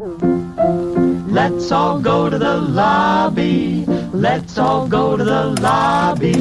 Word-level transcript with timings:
Let's 0.00 1.70
all 1.70 2.00
go 2.00 2.30
to 2.30 2.38
the 2.38 2.56
lobby. 2.56 3.84
Let's 4.14 4.56
all 4.56 4.88
go 4.88 5.14
to 5.14 5.22
the 5.22 5.54
lobby. 5.60 6.32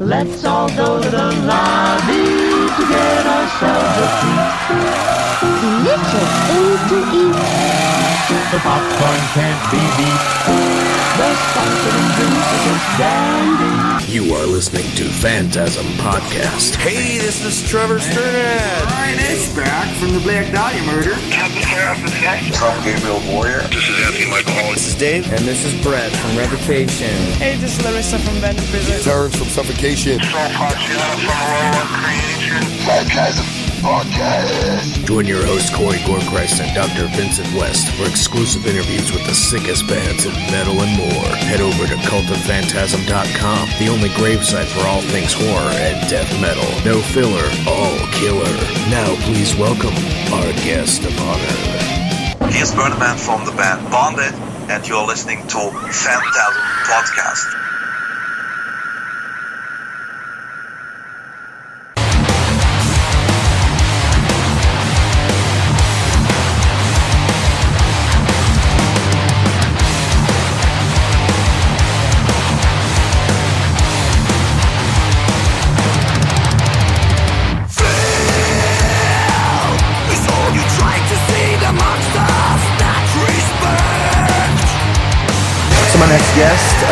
Let's 0.00 0.42
all 0.46 0.70
go 0.70 1.02
to 1.02 1.10
the 1.10 1.32
lobby 1.44 2.24
to 2.24 2.82
get 2.88 3.26
ourselves 3.26 3.98
a 4.00 4.08
treat. 4.20 4.48
Delicious 5.60 6.32
things 6.48 6.80
to 6.88 6.98
eat. 7.20 7.36
The 8.52 8.58
popcorn 8.64 9.20
can't 9.36 9.62
be 9.70 9.84
beat. 10.00 10.22
The 11.18 11.30
sparkling 11.44 12.08
drinks 12.16 12.48
are 12.54 12.64
just 12.64 12.88
dandy. 12.98 14.12
You 14.12 14.34
are 14.34 14.46
listening 14.46 14.90
to 14.96 15.04
Phantasm 15.04 15.84
Podcast. 15.98 16.76
Hey, 16.76 17.18
this 17.18 17.44
is 17.44 17.68
Trevor 17.68 17.98
Strnad. 17.98 18.86
Ryan 18.86 19.18
is 19.30 19.54
back 19.54 19.94
from 19.96 20.14
the 20.14 20.20
Black 20.20 20.50
Dahlia 20.52 20.82
murder. 20.84 21.14
Tom 21.74 22.84
Gabriel 22.84 23.20
Warrior. 23.26 23.62
This 23.66 23.88
is 23.88 23.98
Anthony 24.06 24.30
Michael 24.30 24.52
Hall. 24.52 24.72
This 24.72 24.86
is 24.86 24.94
Dave. 24.94 25.26
And 25.32 25.40
this 25.40 25.64
is 25.64 25.74
Brett 25.82 26.12
from 26.12 26.36
Revocation. 26.38 27.10
Hey, 27.42 27.56
this 27.56 27.76
is 27.78 27.84
Larissa 27.84 28.18
from 28.20 28.34
Venom 28.34 28.64
Prison. 28.66 29.00
Terrence 29.02 29.34
from 29.36 29.48
Suffocation. 29.48 30.20
Phantasm 32.86 33.46
Podcast. 33.82 35.04
Join 35.04 35.26
your 35.26 35.44
host 35.44 35.74
Corey 35.74 35.98
Gorchrist 36.08 36.60
and 36.62 36.72
Dr. 36.74 37.08
Vincent 37.16 37.52
West 37.52 37.92
for 37.96 38.08
exclusive 38.08 38.66
interviews 38.66 39.12
with 39.12 39.26
the 39.26 39.34
sickest 39.34 39.86
bands 39.88 40.24
in 40.24 40.32
metal 40.48 40.80
and 40.80 40.96
more. 40.96 41.28
Head 41.50 41.60
over 41.60 41.86
to 41.86 41.96
cultofphantasm.com, 42.06 43.68
the 43.78 43.88
only 43.92 44.08
gravesite 44.16 44.70
for 44.72 44.86
all 44.86 45.02
things 45.12 45.34
horror 45.34 45.72
and 45.84 46.08
death 46.08 46.30
metal. 46.40 46.64
No 46.86 47.00
filler, 47.02 47.44
all 47.68 47.93
killer. 48.24 48.56
Now 48.88 49.14
please 49.26 49.54
welcome 49.56 49.92
our 50.32 50.50
guest 50.64 51.04
of 51.04 51.12
honor. 51.20 52.50
Here's 52.50 52.72
Bernemann 52.72 53.18
from 53.18 53.44
the 53.44 53.52
band 53.52 53.90
Bonded, 53.90 54.32
and 54.70 54.88
you're 54.88 55.06
listening 55.06 55.46
to 55.48 55.70
Phantasm 55.92 56.54
Podcast. 56.88 57.63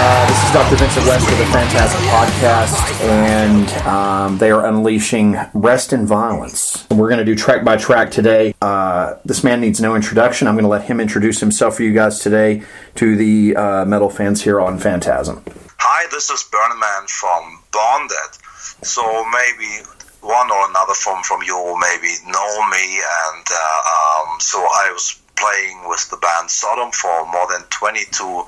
Uh, 0.04 0.26
this 0.26 0.42
is 0.42 0.50
Dr. 0.50 0.74
Vincent 0.74 1.06
West 1.06 1.30
of 1.30 1.38
the 1.38 1.46
Phantasm 1.46 2.00
Podcast, 2.06 3.00
and 3.02 3.70
um, 3.86 4.36
they 4.36 4.50
are 4.50 4.66
unleashing 4.66 5.36
Rest 5.54 5.92
in 5.92 6.08
Violence. 6.08 6.88
We're 6.90 7.08
going 7.08 7.20
to 7.20 7.24
do 7.24 7.36
track 7.36 7.64
by 7.64 7.76
track 7.76 8.10
today. 8.10 8.52
Uh, 8.60 9.14
this 9.24 9.44
man 9.44 9.60
needs 9.60 9.80
no 9.80 9.94
introduction. 9.94 10.48
I'm 10.48 10.54
going 10.54 10.64
to 10.64 10.68
let 10.68 10.86
him 10.86 10.98
introduce 10.98 11.38
himself 11.38 11.76
for 11.76 11.84
you 11.84 11.94
guys 11.94 12.18
today 12.18 12.64
to 12.96 13.14
the 13.14 13.54
uh, 13.54 13.84
metal 13.84 14.10
fans 14.10 14.42
here 14.42 14.60
on 14.60 14.76
Phantasm. 14.76 15.44
Hi, 15.78 16.08
this 16.10 16.30
is 16.30 16.42
Bernemann 16.50 17.08
from 17.08 17.62
Bonded. 17.70 18.42
So 18.82 19.02
maybe 19.30 19.86
one 20.20 20.50
or 20.50 20.68
another 20.68 20.94
from, 20.94 21.22
from 21.22 21.42
you 21.42 21.78
maybe 21.80 22.10
know 22.26 22.68
me, 22.70 22.98
and 22.98 23.46
uh, 23.54 24.26
um, 24.26 24.40
so 24.40 24.58
I 24.58 24.90
was 24.92 25.21
playing 25.36 25.88
with 25.88 26.08
the 26.10 26.16
band 26.16 26.50
Sodom 26.50 26.90
for 26.92 27.26
more 27.30 27.46
than 27.50 27.62
22 27.70 28.44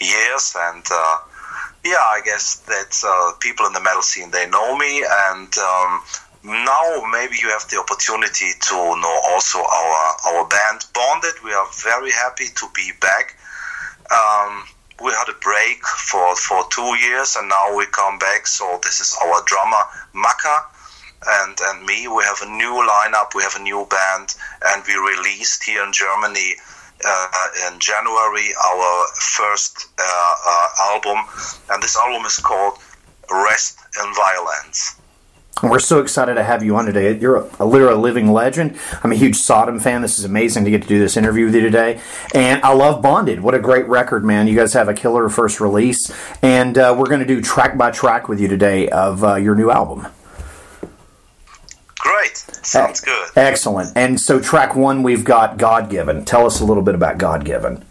years, 0.00 0.54
and 0.56 0.84
uh, 0.90 1.18
yeah, 1.84 1.96
I 2.00 2.20
guess 2.24 2.56
that 2.66 2.92
uh, 3.06 3.36
people 3.40 3.66
in 3.66 3.72
the 3.72 3.80
metal 3.80 4.02
scene 4.02 4.30
they 4.30 4.48
know 4.48 4.76
me, 4.76 5.04
and 5.30 5.50
um, 5.58 6.02
now 6.44 7.02
maybe 7.12 7.36
you 7.40 7.48
have 7.50 7.68
the 7.70 7.78
opportunity 7.78 8.52
to 8.60 8.74
know 8.74 9.20
also 9.28 9.58
our 9.58 10.16
our 10.26 10.48
band 10.48 10.84
Bonded. 10.94 11.34
We 11.44 11.52
are 11.52 11.66
very 11.84 12.10
happy 12.10 12.46
to 12.54 12.66
be 12.74 12.92
back. 13.00 13.36
Um, 14.10 14.64
we 15.02 15.12
had 15.12 15.28
a 15.28 15.38
break 15.40 15.84
for 15.84 16.34
for 16.36 16.64
two 16.70 16.96
years, 16.98 17.36
and 17.36 17.48
now 17.48 17.76
we 17.76 17.86
come 17.86 18.18
back. 18.18 18.46
So 18.46 18.78
this 18.82 19.00
is 19.00 19.16
our 19.22 19.42
drummer 19.46 19.82
Makka. 20.14 20.77
And, 21.26 21.58
and 21.60 21.84
me, 21.84 22.06
we 22.08 22.22
have 22.22 22.38
a 22.42 22.50
new 22.50 22.86
lineup, 22.86 23.34
we 23.34 23.42
have 23.42 23.56
a 23.56 23.62
new 23.62 23.86
band, 23.90 24.34
and 24.66 24.82
we 24.86 24.94
released 24.94 25.64
here 25.64 25.82
in 25.84 25.92
Germany 25.92 26.54
uh, 27.04 27.28
in 27.68 27.78
January 27.78 28.50
our 28.64 29.06
first 29.14 29.88
uh, 29.98 30.34
uh, 30.46 30.68
album, 30.92 31.18
and 31.70 31.82
this 31.82 31.96
album 31.96 32.24
is 32.26 32.38
called 32.38 32.78
Rest 33.30 33.78
in 34.02 34.14
Violence. 34.14 34.96
We're 35.60 35.80
so 35.80 36.00
excited 36.00 36.34
to 36.34 36.44
have 36.44 36.62
you 36.62 36.76
on 36.76 36.86
today. 36.86 37.18
You're 37.18 37.36
a, 37.36 37.50
a 37.60 37.66
literal 37.66 37.98
living 37.98 38.32
legend. 38.32 38.78
I'm 39.02 39.10
a 39.10 39.16
huge 39.16 39.34
Sodom 39.34 39.80
fan. 39.80 40.02
This 40.02 40.16
is 40.16 40.24
amazing 40.24 40.64
to 40.64 40.70
get 40.70 40.82
to 40.82 40.88
do 40.88 41.00
this 41.00 41.16
interview 41.16 41.46
with 41.46 41.54
you 41.56 41.62
today. 41.62 42.00
And 42.32 42.62
I 42.62 42.72
love 42.74 43.02
Bonded. 43.02 43.40
What 43.40 43.56
a 43.56 43.58
great 43.58 43.88
record, 43.88 44.24
man. 44.24 44.46
You 44.46 44.54
guys 44.54 44.72
have 44.74 44.88
a 44.88 44.94
killer 44.94 45.28
first 45.28 45.60
release. 45.60 46.12
And 46.42 46.78
uh, 46.78 46.94
we're 46.96 47.08
going 47.08 47.20
to 47.20 47.26
do 47.26 47.42
track 47.42 47.76
by 47.76 47.90
track 47.90 48.28
with 48.28 48.38
you 48.38 48.46
today 48.46 48.88
of 48.88 49.24
uh, 49.24 49.34
your 49.34 49.56
new 49.56 49.68
album. 49.68 50.06
Great. 52.08 52.38
Sounds 52.64 53.02
good. 53.02 53.28
Excellent. 53.36 53.92
And 53.94 54.18
so, 54.18 54.40
track 54.40 54.74
one, 54.74 55.02
we've 55.02 55.24
got 55.24 55.58
God 55.58 55.90
Given. 55.90 56.24
Tell 56.24 56.46
us 56.46 56.58
a 56.60 56.64
little 56.64 56.82
bit 56.82 56.94
about 56.94 57.18
God 57.18 57.44
Given. 57.44 57.84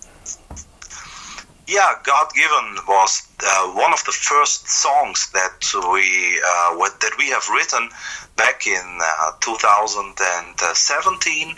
Yeah, 1.68 1.94
God 2.04 2.28
Given 2.34 2.78
was 2.88 3.28
uh, 3.46 3.74
one 3.74 3.94
of 3.94 4.04
the 4.06 4.12
first 4.12 4.68
songs 4.68 5.30
that 5.34 5.72
we 5.94 6.42
uh, 6.44 6.90
that 7.00 7.12
we 7.20 7.30
have 7.30 7.48
written 7.50 7.90
back 8.38 8.68
in 8.68 9.00
uh, 9.02 9.32
2017. 9.42 11.56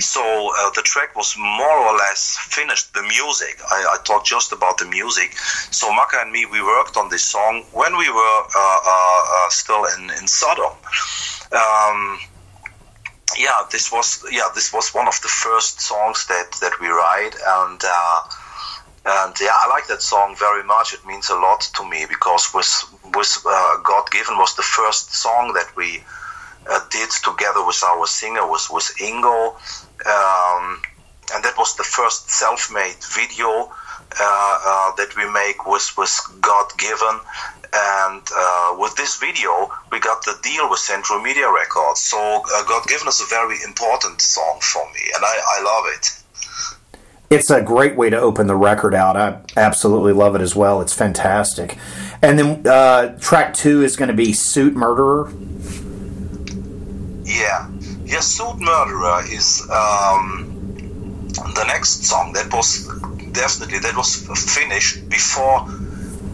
So 0.00 0.22
uh, 0.22 0.70
the 0.76 0.82
track 0.82 1.16
was 1.16 1.34
more 1.36 1.76
or 1.78 1.96
less 1.96 2.38
finished. 2.40 2.94
The 2.94 3.02
music, 3.02 3.58
I, 3.68 3.94
I 3.94 3.96
talked 4.04 4.26
just 4.26 4.52
about 4.52 4.78
the 4.78 4.84
music. 4.86 5.36
So 5.72 5.92
Makka 5.92 6.20
and 6.22 6.30
me, 6.30 6.46
we 6.46 6.62
worked 6.62 6.96
on 6.96 7.08
this 7.08 7.24
song 7.24 7.64
when 7.72 7.96
we 7.98 8.08
were 8.08 8.42
uh, 8.56 8.78
uh, 8.86 9.48
still 9.48 9.84
in 9.96 10.10
in 10.10 10.28
Sodom. 10.28 10.72
Um, 11.50 12.20
yeah, 13.36 13.64
this 13.72 13.90
was 13.90 14.24
yeah 14.30 14.48
this 14.54 14.72
was 14.72 14.94
one 14.94 15.08
of 15.08 15.20
the 15.22 15.28
first 15.28 15.80
songs 15.80 16.26
that 16.28 16.52
that 16.60 16.78
we 16.80 16.86
write 16.88 17.34
and. 17.58 17.82
And 19.06 19.34
yeah, 19.40 19.54
I 19.54 19.68
like 19.68 19.86
that 19.86 20.02
song 20.02 20.34
very 20.36 20.62
much. 20.64 20.92
It 20.92 21.06
means 21.06 21.30
a 21.30 21.34
lot 21.34 21.60
to 21.76 21.84
me 21.88 22.04
because 22.06 22.52
with 22.52 22.68
with 23.14 23.38
uh, 23.46 23.78
God 23.82 24.10
Given 24.10 24.36
was 24.36 24.54
the 24.54 24.62
first 24.62 25.14
song 25.14 25.54
that 25.54 25.74
we 25.76 26.02
uh, 27.08 27.30
together 27.30 27.64
with 27.64 27.82
our 27.84 28.06
singer 28.06 28.46
was 28.46 28.68
with 28.70 28.90
Ingo, 29.00 29.54
um, 30.06 30.82
and 31.34 31.44
that 31.44 31.54
was 31.58 31.76
the 31.76 31.84
first 31.84 32.30
self-made 32.30 32.96
video 33.14 33.70
uh, 34.20 34.92
that 34.96 35.14
we 35.16 35.30
make 35.32 35.66
with 35.66 35.96
with 35.96 36.14
God 36.40 36.66
Given. 36.78 37.20
And 37.70 38.22
uh, 38.34 38.76
with 38.78 38.96
this 38.96 39.18
video, 39.18 39.70
we 39.92 40.00
got 40.00 40.24
the 40.24 40.38
deal 40.42 40.70
with 40.70 40.78
Century 40.78 41.22
Media 41.22 41.52
Records. 41.52 42.00
So 42.00 42.18
uh, 42.18 42.64
God 42.64 42.86
Given 42.88 43.08
is 43.08 43.20
a 43.20 43.26
very 43.26 43.56
important 43.62 44.22
song 44.22 44.58
for 44.62 44.84
me, 44.94 45.00
and 45.14 45.24
I, 45.24 45.36
I 45.58 45.62
love 45.62 45.84
it. 45.96 46.22
It's 47.30 47.50
a 47.50 47.60
great 47.60 47.94
way 47.94 48.08
to 48.08 48.18
open 48.18 48.46
the 48.46 48.56
record 48.56 48.94
out. 48.94 49.18
I 49.18 49.42
absolutely 49.54 50.14
love 50.14 50.34
it 50.34 50.40
as 50.40 50.56
well. 50.56 50.80
It's 50.80 50.94
fantastic. 50.94 51.76
And 52.22 52.38
then 52.38 52.66
uh, 52.66 53.18
track 53.18 53.52
two 53.52 53.82
is 53.82 53.96
going 53.96 54.08
to 54.08 54.14
be 54.14 54.32
Suit 54.32 54.74
Murderer. 54.74 55.30
Yeah. 57.38 57.68
Suit 58.20 58.58
Murderer 58.58 59.22
is 59.30 59.62
um, 59.70 61.30
the 61.54 61.64
next 61.68 62.04
song. 62.04 62.32
That 62.32 62.52
was 62.52 62.84
definitely, 63.32 63.78
that 63.78 63.96
was 63.96 64.16
finished 64.54 65.08
before 65.08 65.66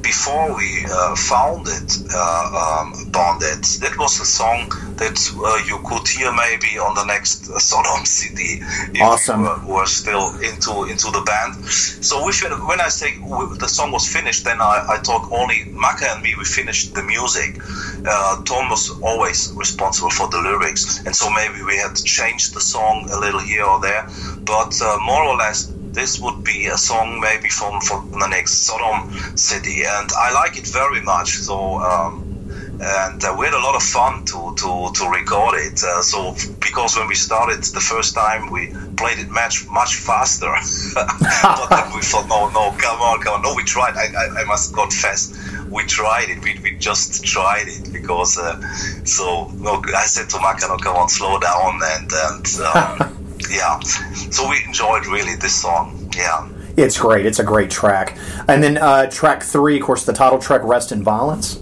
before 0.04 0.54
we 0.54 0.84
uh, 0.92 1.16
founded 1.16 1.88
uh, 2.14 2.82
um, 2.84 3.10
Bonded, 3.10 3.64
that 3.80 3.96
was 3.98 4.20
a 4.20 4.24
song 4.24 4.68
that 5.00 5.16
uh, 5.40 5.64
you 5.66 5.80
could 5.88 6.06
hear 6.06 6.30
maybe 6.32 6.78
on 6.78 6.94
the 6.94 7.04
next 7.06 7.46
Sodom 7.58 8.04
CD 8.16 8.60
if 8.92 9.00
awesome. 9.00 9.40
you 9.40 9.48
were, 9.66 9.80
were 9.80 9.86
still 9.86 10.36
into 10.44 10.84
into 10.92 11.10
the 11.10 11.22
band. 11.24 11.56
So 11.64 12.24
we 12.24 12.32
when 12.68 12.80
I 12.80 12.88
say 12.88 13.16
the 13.58 13.66
song 13.66 13.90
was 13.92 14.06
finished, 14.06 14.44
then 14.44 14.60
I, 14.60 14.84
I 14.90 14.98
talk 15.02 15.32
only 15.32 15.64
Makka 15.72 16.06
and 16.14 16.22
me. 16.22 16.34
We 16.36 16.44
finished 16.44 16.94
the 16.94 17.02
music. 17.02 17.58
Uh, 18.06 18.42
Tom 18.44 18.68
was 18.68 18.92
always 19.02 19.52
responsible 19.56 20.10
for 20.10 20.28
the 20.28 20.38
lyrics, 20.38 21.00
and 21.06 21.16
so 21.16 21.30
maybe 21.30 21.64
we 21.64 21.76
had 21.78 21.94
to 21.96 22.04
change 22.04 22.52
the 22.52 22.60
song 22.60 23.08
a 23.10 23.18
little 23.18 23.40
here 23.40 23.64
or 23.64 23.80
there, 23.80 24.06
but 24.44 24.76
uh, 24.82 24.98
more 25.06 25.24
or 25.24 25.36
less 25.36 25.73
this 25.94 26.20
would 26.20 26.44
be 26.44 26.66
a 26.66 26.76
song 26.76 27.20
maybe 27.20 27.48
from, 27.48 27.80
from 27.80 28.10
the 28.10 28.26
next 28.26 28.66
Sodom 28.66 29.10
city, 29.36 29.84
and 29.86 30.10
I 30.18 30.32
like 30.32 30.58
it 30.58 30.66
very 30.66 31.00
much. 31.00 31.36
So 31.38 31.78
um, 31.78 32.34
and 32.80 33.22
uh, 33.24 33.34
we 33.38 33.46
had 33.46 33.54
a 33.54 33.58
lot 33.58 33.74
of 33.74 33.82
fun 33.82 34.24
to 34.26 34.54
to, 34.56 34.90
to 34.94 35.08
record 35.08 35.54
it. 35.58 35.82
Uh, 35.82 36.02
so 36.02 36.34
because 36.60 36.96
when 36.96 37.06
we 37.06 37.14
started 37.14 37.62
the 37.62 37.80
first 37.80 38.14
time, 38.14 38.50
we 38.50 38.72
played 38.96 39.18
it 39.18 39.30
much 39.30 39.66
much 39.70 39.96
faster. 39.96 40.52
but 40.94 41.68
then 41.70 41.94
we 41.94 42.02
thought, 42.02 42.26
no, 42.28 42.48
no, 42.50 42.76
come 42.78 43.00
on, 43.00 43.20
come 43.20 43.34
on. 43.34 43.42
No, 43.42 43.54
we 43.54 43.62
tried. 43.62 43.96
I, 43.96 44.06
I, 44.12 44.42
I 44.42 44.44
must 44.44 44.74
confess, 44.74 45.32
we 45.70 45.84
tried 45.84 46.30
it. 46.30 46.42
We, 46.42 46.58
we 46.62 46.76
just 46.76 47.24
tried 47.24 47.68
it 47.68 47.92
because 47.92 48.38
uh, 48.38 48.60
so 49.04 49.50
no. 49.54 49.82
I 49.94 50.04
said 50.06 50.28
to 50.30 50.38
no, 50.38 50.76
come 50.78 50.96
on, 50.96 51.08
slow 51.08 51.38
down 51.38 51.80
and 51.82 52.10
and 52.12 52.46
um, 52.74 53.13
yeah. 53.50 53.78
So 53.80 54.48
we 54.48 54.62
enjoyed 54.66 55.06
really 55.06 55.36
this 55.36 55.54
song. 55.54 56.10
Yeah. 56.16 56.48
It's 56.76 56.98
great. 56.98 57.24
It's 57.24 57.38
a 57.38 57.44
great 57.44 57.70
track. 57.70 58.18
And 58.48 58.62
then 58.62 58.78
uh, 58.78 59.08
track 59.10 59.42
three, 59.42 59.78
of 59.78 59.82
course, 59.86 60.04
the 60.04 60.12
title 60.12 60.38
track, 60.38 60.62
"Rest 60.64 60.92
in 60.92 61.02
Violence." 61.04 61.60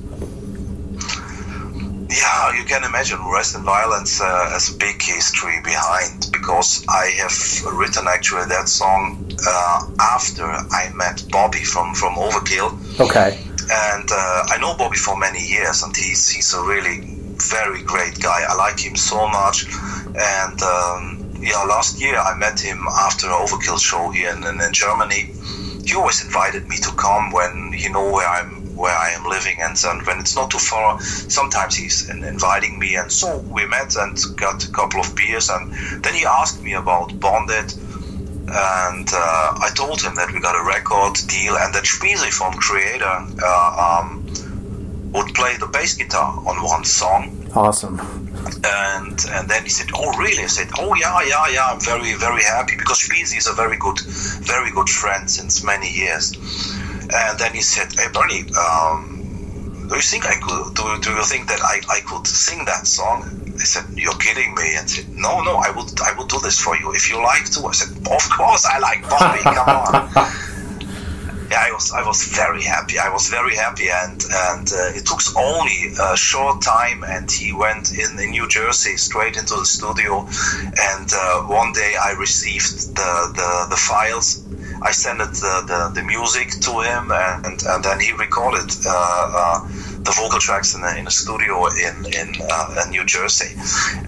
Yeah, 2.13 2.59
you 2.59 2.65
can 2.65 2.85
imagine 2.85 3.19
Rest 3.33 3.57
in 3.57 3.63
Violence 3.63 4.21
uh, 4.21 4.51
has 4.51 4.75
a 4.75 4.77
big 4.77 5.01
history 5.01 5.61
behind 5.65 6.29
because 6.31 6.85
I 6.89 7.07
have 7.17 7.75
written 7.75 8.05
actually 8.07 8.47
that 8.47 8.69
song 8.69 9.33
uh, 9.47 9.87
after 9.99 10.45
I 10.45 10.93
met 10.95 11.25
Bobby 11.31 11.65
from, 11.65 11.95
from 11.95 12.15
Overkill. 12.17 13.01
Okay. 13.01 13.41
And 13.71 14.09
uh, 14.11 14.45
I 14.49 14.59
know 14.61 14.77
Bobby 14.77 14.99
for 14.99 15.17
many 15.17 15.41
years, 15.41 15.83
and 15.83 15.97
he's, 15.97 16.29
he's 16.29 16.53
a 16.53 16.63
really 16.63 17.17
very 17.49 17.83
great 17.83 18.21
guy. 18.21 18.45
I 18.47 18.55
like 18.57 18.79
him 18.79 18.95
so 18.95 19.27
much. 19.29 19.65
And 20.15 20.63
um, 20.63 21.22
yeah, 21.43 21.63
last 21.65 22.01
year 22.01 22.17
I 22.17 22.37
met 22.39 22.61
him 22.61 22.87
after 22.89 23.27
an 23.27 23.33
Overkill 23.33 23.81
show 23.81 24.11
here 24.11 24.31
in, 24.31 24.45
in 24.45 24.73
Germany. 24.73 25.35
He 25.85 25.95
always 25.97 26.25
invited 26.25 26.69
me 26.69 26.77
to 26.77 26.91
come 26.93 27.33
when 27.33 27.73
he 27.73 27.89
know 27.89 28.11
where 28.11 28.29
I'm 28.29 28.63
where 28.77 28.97
I 28.97 29.11
am 29.11 29.25
living, 29.29 29.59
and, 29.61 29.77
and 29.85 30.07
when 30.07 30.19
it's 30.19 30.35
not 30.35 30.51
too 30.51 30.59
far, 30.59 30.99
sometimes 31.01 31.77
he's 31.77 32.09
inviting 32.09 32.79
me. 32.79 32.97
And 32.97 33.13
so 33.13 33.39
we 33.39 33.67
met 33.67 33.97
and 33.97 34.19
got 34.37 34.65
a 34.65 34.73
couple 34.73 35.01
of 35.01 35.15
beers, 35.15 35.51
and 35.51 35.73
then 36.03 36.15
he 36.15 36.25
asked 36.25 36.63
me 36.63 36.73
about 36.73 37.19
Bonded, 37.21 37.75
and 38.49 39.09
uh, 39.13 39.55
I 39.61 39.71
told 39.75 40.01
him 40.01 40.15
that 40.15 40.33
we 40.33 40.41
got 40.41 40.57
a 40.57 40.65
record 40.67 41.19
deal, 41.29 41.57
and 41.57 41.75
that 41.75 41.85
Speesy 41.85 42.31
from 42.31 42.55
Kreator 42.55 43.43
uh, 43.43 44.01
um, 44.01 44.27
would 45.13 45.35
play 45.35 45.57
the 45.59 45.67
bass 45.67 45.95
guitar 45.95 46.33
on 46.47 46.65
one 46.65 46.85
song. 46.85 47.51
Awesome. 47.55 48.32
And 48.65 49.19
and 49.35 49.49
then 49.49 49.63
he 49.65 49.71
said, 49.71 49.89
"Oh, 49.95 50.17
really?" 50.19 50.43
I 50.43 50.47
said, 50.47 50.69
"Oh, 50.79 50.95
yeah, 50.95 51.19
yeah, 51.27 51.47
yeah. 51.53 51.67
I'm 51.71 51.81
very, 51.81 52.15
very 52.15 52.43
happy 52.43 52.77
because 52.77 52.99
Speesy 53.01 53.39
is 53.39 53.47
a 53.47 53.53
very 53.55 53.77
good, 53.77 53.99
very 54.43 54.71
good 54.71 54.89
friend 54.89 55.29
since 55.29 55.65
many 55.65 55.91
years." 55.91 56.33
And 57.15 57.39
then 57.39 57.53
he 57.53 57.63
said, 57.63 57.93
"Hey, 57.93 58.09
Bernie, 58.13 58.45
um, 58.55 59.87
do 59.89 59.97
you 59.97 60.03
think 60.03 60.27
I 60.27 60.37
could? 60.37 60.75
Do, 60.75 60.99
do 61.03 61.11
you 61.11 61.25
think 61.25 61.49
that 61.49 61.61
I, 61.63 61.81
I 61.91 62.01
could 62.01 62.27
sing 62.27 62.65
that 62.67 62.87
song?" 62.87 63.25
I 63.61 63.65
said, 63.65 63.85
"You're 63.97 64.17
kidding 64.17 64.55
me!" 64.55 64.77
And 64.77 64.89
said, 64.89 65.07
"No, 65.17 65.43
no, 65.43 65.57
I 65.59 65.71
would 65.71 65.91
I 66.01 66.13
would 66.19 66.29
do 66.29 66.41
this 66.41 66.59
for 66.59 66.77
you 66.77 66.93
if 66.95 67.11
you 67.11 67.23
like 67.23 67.51
to." 67.53 67.67
I 67.67 67.73
said, 67.73 67.91
"Of 68.11 68.25
course, 68.31 68.65
I 68.67 68.79
like 68.79 69.03
Bobby. 69.09 69.43
Come 69.43 69.69
on." 69.69 70.33
yeah, 71.53 71.67
I 71.69 71.73
was 71.73 71.93
I 71.93 72.03
was 72.03 72.25
very 72.25 72.63
happy. 72.63 72.99
I 72.99 73.11
was 73.11 73.29
very 73.29 73.55
happy, 73.55 73.89
and 73.91 74.19
and 74.49 74.67
uh, 74.73 74.99
it 74.99 75.05
took 75.05 75.21
only 75.37 75.79
a 76.01 76.17
short 76.17 76.63
time, 76.63 77.05
and 77.05 77.31
he 77.31 77.53
went 77.53 77.93
in 77.93 78.19
in 78.19 78.31
New 78.31 78.49
Jersey 78.49 78.97
straight 78.97 79.37
into 79.37 79.57
the 79.57 79.67
studio, 79.67 80.27
and 80.93 81.09
uh, 81.13 81.43
one 81.61 81.73
day 81.73 81.93
I 82.09 82.13
received 82.27 82.97
the 82.97 83.13
the, 83.39 83.51
the 83.73 83.77
files. 83.77 84.29
I 84.85 84.91
sent 84.91 85.19
the, 85.19 85.55
the, 85.71 85.81
the 85.95 86.03
music 86.03 86.49
to 86.67 86.73
him, 86.81 87.13
and 87.13 87.59
and 87.71 87.85
then 87.85 88.01
he 88.01 88.13
recorded. 88.13 88.71
Uh, 88.87 89.33
uh 89.41 89.59
the 90.05 90.13
vocal 90.13 90.39
tracks 90.39 90.75
in 90.75 90.81
the, 90.81 90.99
in 90.99 91.07
a 91.07 91.11
studio 91.11 91.67
in 91.67 92.07
in, 92.07 92.35
uh, 92.51 92.83
in 92.85 92.91
New 92.91 93.05
Jersey, 93.05 93.55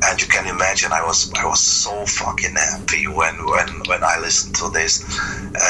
and 0.02 0.20
you 0.20 0.26
can 0.26 0.46
imagine 0.46 0.92
I 0.92 1.04
was 1.04 1.32
I 1.34 1.46
was 1.46 1.60
so 1.60 2.04
fucking 2.06 2.54
happy 2.54 3.06
when 3.06 3.34
when 3.46 3.68
when 3.86 4.02
I 4.02 4.18
listened 4.20 4.56
to 4.56 4.70
this, 4.70 5.02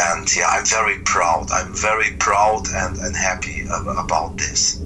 and 0.08 0.24
yeah, 0.36 0.46
I'm 0.48 0.64
very 0.64 0.98
proud. 1.04 1.50
I'm 1.50 1.74
very 1.74 2.12
proud 2.18 2.66
and, 2.72 2.96
and 2.98 3.14
happy 3.16 3.66
about 3.70 4.38
this. 4.38 4.80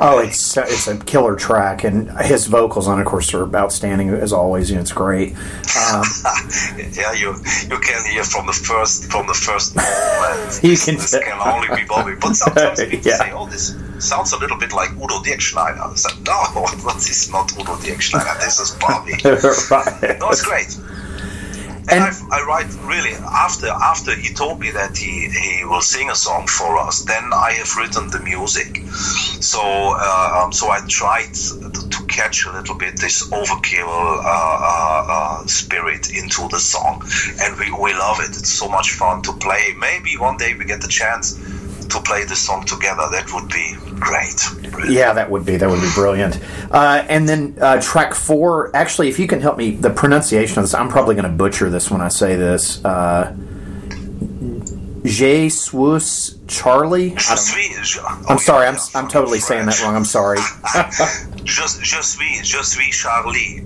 Oh, 0.00 0.18
it's 0.18 0.56
it's 0.56 0.88
a 0.88 0.96
killer 0.98 1.36
track, 1.36 1.84
and 1.84 2.10
his 2.20 2.46
vocals 2.46 2.88
on, 2.88 3.00
of 3.00 3.06
course, 3.06 3.32
are 3.34 3.54
outstanding 3.56 4.10
as 4.10 4.32
always. 4.32 4.70
You 4.70 4.76
know, 4.76 4.82
it's 4.82 4.92
great. 4.92 5.36
Um, 5.76 6.04
yeah, 6.92 7.12
you 7.12 7.34
you 7.68 7.78
can 7.78 8.04
hear 8.10 8.24
from 8.24 8.46
the 8.46 8.52
first 8.52 9.10
from 9.10 9.26
the 9.26 9.34
first 9.34 9.76
moment. 9.76 10.60
you 10.62 10.76
can 10.76 10.96
this, 10.96 11.12
this 11.12 11.24
can 11.24 11.38
only 11.40 11.68
be 11.76 11.86
Bobby, 11.86 12.14
but 12.20 12.34
sometimes 12.34 12.82
people 12.84 13.10
yeah. 13.10 13.16
say, 13.16 13.32
"Oh, 13.32 13.46
this 13.46 13.76
sounds 14.02 14.32
a 14.32 14.38
little 14.38 14.58
bit 14.58 14.72
like 14.72 14.90
Udo 14.92 15.18
Dirkschneider." 15.20 15.80
I 15.80 15.94
said, 15.94 16.16
"No, 16.26 16.66
this 16.94 17.10
is 17.10 17.30
not 17.30 17.52
Udo 17.52 17.76
Dirkschneider. 17.76 18.40
This 18.40 18.58
is 18.60 18.70
Bobby." 18.80 19.12
right. 19.70 20.18
No, 20.20 20.30
it's 20.30 20.42
great. 20.42 20.76
And, 21.90 22.04
and 22.04 22.32
I 22.32 22.44
write 22.46 22.72
really 22.84 23.14
after 23.14 23.66
after 23.66 24.14
he 24.14 24.32
told 24.32 24.60
me 24.60 24.70
that 24.70 24.96
he, 24.96 25.28
he 25.28 25.64
will 25.64 25.80
sing 25.80 26.10
a 26.10 26.14
song 26.14 26.46
for 26.46 26.78
us. 26.78 27.02
Then 27.02 27.24
I 27.34 27.52
have 27.58 27.74
written 27.76 28.08
the 28.08 28.20
music, 28.20 28.76
so 29.40 29.60
uh, 29.60 30.42
um, 30.44 30.52
so 30.52 30.70
I 30.70 30.80
tried 30.86 31.34
to, 31.34 31.88
to, 31.90 32.02
catch 32.06 32.44
a 32.44 32.52
little 32.52 32.76
bit 32.76 33.00
this 33.00 33.26
overkill 33.30 33.88
uh, 33.88 34.22
uh, 34.22 35.06
uh, 35.08 35.46
spirit 35.46 36.14
into 36.14 36.46
the 36.48 36.60
song, 36.60 37.02
and 37.40 37.58
we, 37.58 37.72
we 37.72 37.94
love 37.94 38.20
it. 38.20 38.36
It's 38.36 38.52
so 38.52 38.68
much 38.68 38.92
fun 38.92 39.22
to 39.22 39.32
play. 39.32 39.74
Maybe 39.78 40.16
one 40.18 40.36
day 40.36 40.54
we 40.54 40.66
get 40.66 40.82
the 40.82 40.88
chance 40.88 41.34
to 41.88 42.00
play 42.02 42.24
the 42.24 42.36
song 42.36 42.64
together. 42.66 43.08
That 43.10 43.32
would 43.32 43.48
be 43.48 43.74
great. 44.02 44.72
Really. 44.74 44.94
Yeah, 44.94 45.12
that 45.12 45.30
would 45.30 45.44
be 45.44 45.56
that 45.56 45.68
would 45.68 45.80
be 45.80 45.90
brilliant. 45.94 46.38
Uh, 46.70 47.04
and 47.08 47.28
then 47.28 47.56
uh, 47.60 47.80
track 47.80 48.14
four. 48.14 48.74
Actually, 48.74 49.08
if 49.08 49.18
you 49.18 49.26
can 49.26 49.40
help 49.40 49.56
me, 49.56 49.72
the 49.72 49.90
pronunciation 49.90 50.58
of 50.58 50.64
this, 50.64 50.74
I'm 50.74 50.88
probably 50.88 51.14
going 51.14 51.30
to 51.30 51.36
butcher 51.36 51.70
this 51.70 51.90
when 51.90 52.00
I 52.00 52.08
say 52.08 52.36
this. 52.36 52.84
Uh, 52.84 53.36
Jesus 55.04 56.38
Charlie. 56.46 57.12
I'm 57.12 58.38
sorry. 58.38 58.66
I'm, 58.66 58.76
I'm 58.94 59.08
totally 59.08 59.40
saying 59.40 59.66
that 59.66 59.80
wrong. 59.82 59.96
I'm 59.96 60.04
sorry. 60.04 60.38
je, 61.44 61.62
je 61.82 62.02
suis, 62.02 62.42
je 62.42 62.62
suis 62.62 62.90
Charlie. 62.90 63.64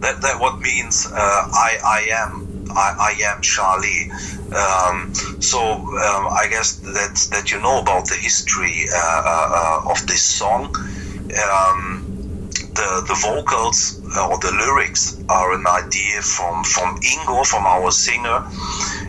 That 0.00 0.20
that 0.20 0.40
what 0.40 0.60
means 0.60 1.06
uh, 1.06 1.14
I 1.14 1.78
I 1.84 2.06
am 2.12 2.53
I, 2.70 3.14
I 3.16 3.34
am 3.34 3.42
Charlie. 3.42 4.10
Um, 4.54 5.14
so 5.40 5.60
um, 5.60 6.28
I 6.30 6.46
guess 6.48 6.76
that 6.76 7.28
that 7.32 7.50
you 7.50 7.60
know 7.60 7.80
about 7.80 8.06
the 8.06 8.16
history 8.16 8.86
uh, 8.94 9.22
uh, 9.24 9.82
uh 9.86 9.90
of 9.90 10.06
this 10.06 10.22
song. 10.22 10.74
Um, 10.74 12.04
the 12.74 13.04
the 13.06 13.14
vocals 13.22 14.00
uh, 14.16 14.28
or 14.28 14.38
the 14.38 14.50
lyrics 14.50 15.22
are 15.28 15.52
an 15.54 15.64
idea 15.66 16.22
from 16.22 16.64
from 16.64 16.96
Ingo, 17.00 17.46
from 17.46 17.66
our 17.66 17.90
singer, 17.90 18.44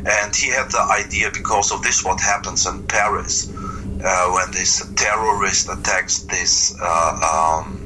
and 0.05 0.35
he 0.35 0.49
had 0.49 0.69
the 0.71 0.85
idea 0.91 1.31
because 1.33 1.71
of 1.71 1.81
this 1.81 2.03
what 2.03 2.21
happens 2.21 2.65
in 2.67 2.83
Paris 2.83 3.51
uh, 4.03 4.31
when 4.31 4.51
this 4.51 4.88
terrorist 4.95 5.69
attacks 5.69 6.19
this. 6.24 6.74
Um, 6.81 7.81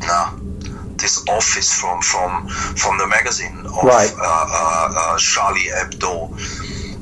nah, 0.00 0.32
this 1.02 1.22
office 1.28 1.70
from 1.78 2.00
from 2.00 2.48
from 2.48 2.96
the 2.96 3.06
magazine 3.06 3.66
of 3.66 3.82
right. 3.82 4.12
uh, 4.16 4.46
uh, 4.60 4.88
uh, 4.96 5.18
Charlie 5.18 5.68
Hebdo, 5.68 6.30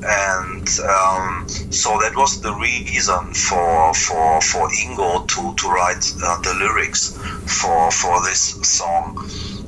and 0.03 0.67
um, 0.89 1.47
so 1.71 1.89
that 2.01 2.13
was 2.15 2.41
the 2.41 2.53
reason 2.55 3.33
for 3.33 3.93
for 3.93 4.41
for 4.41 4.67
Ingo 4.69 5.27
to 5.27 5.55
to 5.55 5.69
write 5.69 6.03
uh, 6.23 6.41
the 6.41 6.53
lyrics 6.55 7.15
for 7.61 7.91
for 7.91 8.21
this 8.25 8.59
song. 8.67 9.17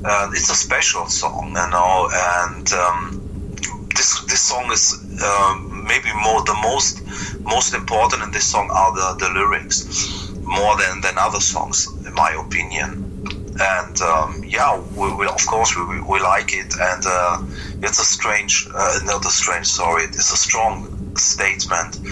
And 0.06 0.34
it's 0.34 0.50
a 0.50 0.54
special 0.54 1.06
song, 1.06 1.48
you 1.48 1.70
know, 1.70 2.10
and 2.12 2.70
um, 2.74 3.24
this 3.96 4.20
this 4.24 4.40
song 4.40 4.70
is 4.72 5.00
um, 5.22 5.84
maybe 5.86 6.12
more 6.22 6.42
the 6.44 6.58
most 6.62 7.00
most 7.42 7.74
important 7.74 8.22
in 8.22 8.30
this 8.32 8.44
song 8.44 8.68
are 8.70 8.92
the, 8.92 9.24
the 9.24 9.32
lyrics 9.32 10.30
more 10.42 10.76
than, 10.76 11.00
than 11.00 11.14
other 11.18 11.40
songs 11.40 11.88
in 12.06 12.12
my 12.14 12.30
opinion 12.44 13.03
and 13.60 14.00
um, 14.00 14.42
yeah, 14.44 14.80
we, 14.96 15.14
we, 15.14 15.26
of 15.26 15.46
course 15.46 15.76
we, 15.76 16.00
we 16.00 16.20
like 16.20 16.52
it, 16.52 16.74
and 16.80 17.04
uh, 17.06 17.42
it's 17.82 18.00
a 18.00 18.04
strange, 18.04 18.68
uh, 18.74 18.98
not 19.04 19.24
a 19.24 19.30
strange 19.30 19.66
story. 19.66 20.04
It's 20.04 20.32
a 20.32 20.36
strong 20.36 21.16
statement. 21.16 22.02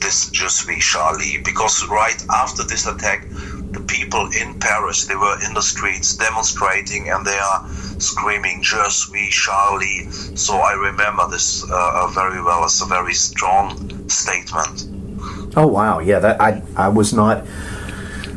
This 0.00 0.30
Je 0.30 0.48
suis 0.48 0.80
Charlie, 0.80 1.38
because 1.44 1.86
right 1.88 2.24
after 2.30 2.62
this 2.64 2.86
attack, 2.86 3.26
the 3.72 3.80
people 3.88 4.28
in 4.40 4.58
Paris 4.60 5.06
they 5.06 5.16
were 5.16 5.38
in 5.46 5.54
the 5.54 5.62
streets 5.62 6.16
demonstrating, 6.16 7.08
and 7.08 7.26
they 7.26 7.38
are 7.38 7.68
screaming 7.98 8.62
Je 8.62 8.88
suis 8.88 9.30
Charlie. 9.30 10.10
So 10.36 10.54
I 10.54 10.72
remember 10.74 11.28
this 11.28 11.64
uh, 11.70 12.06
very 12.08 12.42
well. 12.42 12.64
It's 12.64 12.82
a 12.82 12.86
very 12.86 13.14
strong 13.14 14.08
statement. 14.08 14.88
Oh 15.56 15.66
wow, 15.66 15.98
yeah, 15.98 16.18
that 16.18 16.40
I 16.40 16.62
I 16.76 16.88
was 16.88 17.12
not 17.12 17.44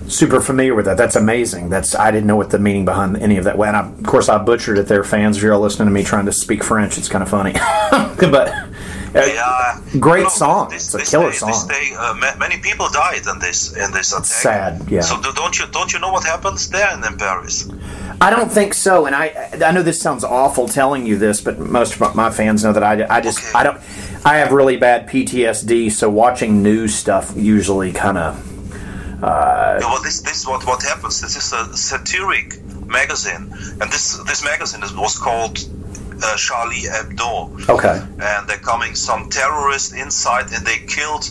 super 0.07 0.41
familiar 0.41 0.75
with 0.75 0.85
that. 0.85 0.97
That's 0.97 1.15
amazing. 1.15 1.69
That's 1.69 1.95
I 1.95 2.11
didn't 2.11 2.27
know 2.27 2.35
what 2.35 2.49
the 2.49 2.59
meaning 2.59 2.85
behind 2.85 3.17
any 3.17 3.37
of 3.37 3.43
that. 3.45 3.55
And 3.55 3.75
I, 3.75 3.87
of 3.87 4.03
course, 4.03 4.29
I 4.29 4.37
butchered 4.37 4.77
it 4.77 4.87
there, 4.87 5.03
fans. 5.03 5.37
If 5.37 5.43
you're 5.43 5.53
all 5.53 5.61
listening 5.61 5.87
to 5.87 5.93
me 5.93 6.03
trying 6.03 6.25
to 6.25 6.31
speak 6.31 6.63
French, 6.63 6.97
it's 6.97 7.09
kind 7.09 7.23
of 7.23 7.29
funny. 7.29 7.53
but 8.31 8.51
yeah, 9.13 9.81
great 9.99 10.19
you 10.19 10.23
know, 10.23 10.29
song. 10.29 10.69
This, 10.69 10.93
it's 10.93 11.07
a 11.07 11.11
killer 11.11 11.31
day, 11.31 11.37
song. 11.37 11.67
Day, 11.67 11.93
uh, 11.97 12.13
ma- 12.15 12.35
many 12.37 12.57
people 12.57 12.89
died 12.89 13.25
in 13.27 13.39
this 13.39 13.75
in 13.75 13.91
this 13.91 14.11
attack. 14.11 14.25
sad, 14.25 14.89
yeah. 14.89 15.01
So 15.01 15.21
do, 15.21 15.31
don't 15.33 15.57
you 15.57 15.67
don't 15.67 15.91
you 15.93 15.99
know 15.99 16.11
what 16.11 16.23
happens 16.23 16.69
there 16.69 16.93
in, 16.93 17.03
in 17.05 17.17
Paris? 17.17 17.69
I 18.21 18.29
don't 18.29 18.51
think 18.51 18.73
so, 18.73 19.05
and 19.05 19.15
I 19.15 19.49
I 19.65 19.71
know 19.71 19.83
this 19.83 20.01
sounds 20.01 20.23
awful 20.23 20.67
telling 20.67 21.05
you 21.05 21.17
this, 21.17 21.41
but 21.41 21.59
most 21.59 21.99
of 21.99 22.15
my 22.15 22.29
fans 22.29 22.63
know 22.63 22.73
that 22.73 22.83
I, 22.83 23.17
I 23.17 23.21
just 23.21 23.39
Okay. 23.39 23.51
I 23.53 23.63
don't 23.63 23.77
I 24.25 24.37
have 24.37 24.51
really 24.51 24.77
bad 24.77 25.07
PTSD, 25.07 25.91
so 25.91 26.09
watching 26.09 26.63
news 26.63 26.95
stuff 26.95 27.33
usually 27.35 27.91
kind 27.91 28.17
of 28.17 28.54
Yeah, 29.79 29.87
well, 29.91 30.01
this 30.03 30.21
this 30.21 30.37
is 30.41 30.47
what 30.47 30.65
what 30.65 30.81
happens. 30.83 31.21
This 31.21 31.35
is 31.35 31.53
a 31.53 31.75
satiric 31.77 32.55
magazine, 32.87 33.51
and 33.81 33.91
this 33.91 34.17
this 34.27 34.43
magazine 34.43 34.83
is, 34.83 34.93
was 34.95 35.17
called 35.17 35.57
uh, 36.23 36.35
Charlie 36.37 36.83
Hebdo. 36.93 37.69
okay. 37.69 37.99
and 38.19 38.47
they're 38.47 38.57
coming 38.57 38.95
some 38.95 39.29
terrorists 39.29 39.93
inside 39.93 40.45
and 40.53 40.65
they 40.65 40.77
killed 40.87 41.29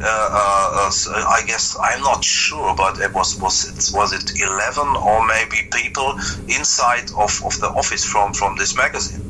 uh, 0.00 0.04
uh, 0.04 0.84
uh, 0.84 0.86
s- 0.88 1.08
I 1.08 1.42
guess 1.46 1.76
I'm 1.80 2.02
not 2.02 2.22
sure 2.22 2.74
but 2.76 3.00
it 3.00 3.12
was 3.14 3.40
was 3.40 3.64
it 3.64 3.96
was 3.96 4.12
it 4.12 4.40
11 4.40 4.96
or 4.96 5.26
maybe 5.26 5.56
people 5.72 6.12
inside 6.46 7.10
of, 7.16 7.40
of 7.44 7.58
the 7.60 7.68
office 7.74 8.04
from 8.04 8.32
from 8.34 8.56
this 8.58 8.76
magazine 8.76 9.22